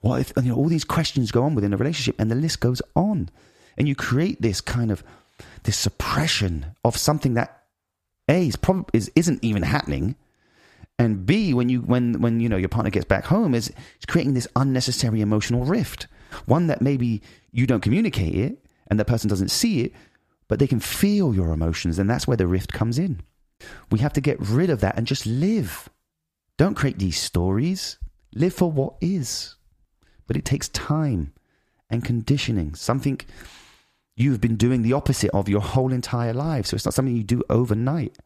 What 0.00 0.20
if, 0.20 0.32
you 0.36 0.50
know, 0.50 0.56
all 0.56 0.68
these 0.68 0.84
questions 0.84 1.30
go 1.30 1.44
on 1.44 1.54
within 1.54 1.72
a 1.72 1.76
relationship 1.76 2.16
and 2.18 2.30
the 2.30 2.34
list 2.34 2.58
goes 2.58 2.82
on. 2.96 3.30
And 3.78 3.86
you 3.86 3.94
create 3.94 4.42
this 4.42 4.60
kind 4.60 4.90
of, 4.90 5.04
this 5.62 5.76
suppression 5.76 6.66
of 6.84 6.96
something 6.96 7.34
that 7.34 7.62
A 8.28 8.48
is 8.48 8.56
probably, 8.56 8.90
is, 8.92 9.10
isn't 9.14 9.42
even 9.44 9.62
happening. 9.62 10.16
And 10.98 11.24
B, 11.24 11.54
when 11.54 11.68
you, 11.68 11.80
when, 11.82 12.20
when, 12.20 12.40
you 12.40 12.48
know, 12.48 12.56
your 12.56 12.68
partner 12.68 12.90
gets 12.90 13.06
back 13.06 13.24
home 13.24 13.54
is, 13.54 13.68
is 13.68 14.06
creating 14.08 14.34
this 14.34 14.48
unnecessary 14.56 15.20
emotional 15.20 15.64
rift. 15.64 16.08
One 16.46 16.66
that 16.66 16.82
maybe 16.82 17.22
you 17.52 17.68
don't 17.68 17.82
communicate 17.82 18.34
it 18.34 18.58
and 18.88 18.98
the 18.98 19.04
person 19.04 19.28
doesn't 19.28 19.52
see 19.52 19.82
it, 19.82 19.92
but 20.52 20.58
they 20.58 20.66
can 20.66 20.80
feel 20.80 21.34
your 21.34 21.50
emotions. 21.50 21.98
And 21.98 22.10
that's 22.10 22.28
where 22.28 22.36
the 22.36 22.46
rift 22.46 22.74
comes 22.74 22.98
in. 22.98 23.22
We 23.90 24.00
have 24.00 24.12
to 24.12 24.20
get 24.20 24.38
rid 24.38 24.68
of 24.68 24.80
that 24.82 24.98
and 24.98 25.06
just 25.06 25.24
live. 25.24 25.88
Don't 26.58 26.74
create 26.74 26.98
these 26.98 27.18
stories. 27.18 27.98
Live 28.34 28.52
for 28.52 28.70
what 28.70 28.96
is 29.00 29.56
but 30.32 30.38
it 30.38 30.44
takes 30.46 30.68
time 30.68 31.32
and 31.90 32.04
conditioning, 32.04 32.74
something 32.74 33.20
you've 34.16 34.40
been 34.40 34.56
doing 34.56 34.80
the 34.80 34.94
opposite 34.94 35.30
of 35.32 35.48
your 35.48 35.60
whole 35.60 35.92
entire 35.92 36.32
life. 36.32 36.64
So 36.66 36.74
it's 36.74 36.86
not 36.86 36.94
something 36.94 37.14
you 37.14 37.22
do 37.22 37.42
overnight, 37.50 38.16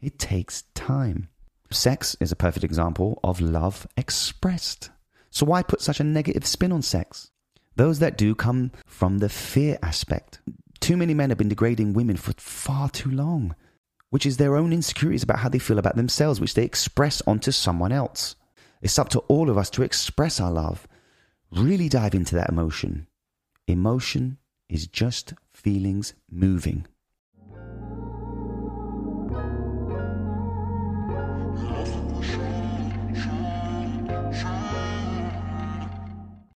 it 0.00 0.18
takes 0.18 0.62
time. 0.74 1.28
Sex 1.72 2.16
is 2.20 2.30
a 2.30 2.36
perfect 2.36 2.62
example 2.62 3.18
of 3.24 3.40
love 3.40 3.86
expressed. 3.96 4.90
So 5.30 5.44
why 5.44 5.64
put 5.64 5.80
such 5.80 5.98
a 5.98 6.04
negative 6.04 6.46
spin 6.46 6.70
on 6.70 6.82
sex? 6.82 7.32
Those 7.74 7.98
that 7.98 8.16
do 8.16 8.36
come 8.36 8.70
from 8.86 9.18
the 9.18 9.28
fear 9.28 9.76
aspect. 9.82 10.40
Too 10.86 10.96
many 10.96 11.14
men 11.14 11.30
have 11.30 11.38
been 11.38 11.48
degrading 11.48 11.94
women 11.94 12.16
for 12.16 12.32
far 12.38 12.88
too 12.88 13.10
long, 13.10 13.56
which 14.10 14.24
is 14.24 14.36
their 14.36 14.54
own 14.54 14.72
insecurities 14.72 15.24
about 15.24 15.40
how 15.40 15.48
they 15.48 15.58
feel 15.58 15.80
about 15.80 15.96
themselves, 15.96 16.40
which 16.40 16.54
they 16.54 16.62
express 16.62 17.20
onto 17.26 17.50
someone 17.50 17.90
else. 17.90 18.36
It's 18.80 18.96
up 18.96 19.08
to 19.08 19.18
all 19.26 19.50
of 19.50 19.58
us 19.58 19.68
to 19.70 19.82
express 19.82 20.38
our 20.38 20.52
love 20.52 20.86
really 21.50 21.88
dive 21.88 22.14
into 22.14 22.36
that 22.36 22.50
emotion. 22.50 23.08
Emotion 23.66 24.38
is 24.68 24.86
just 24.86 25.34
feelings 25.52 26.14
moving. 26.30 26.86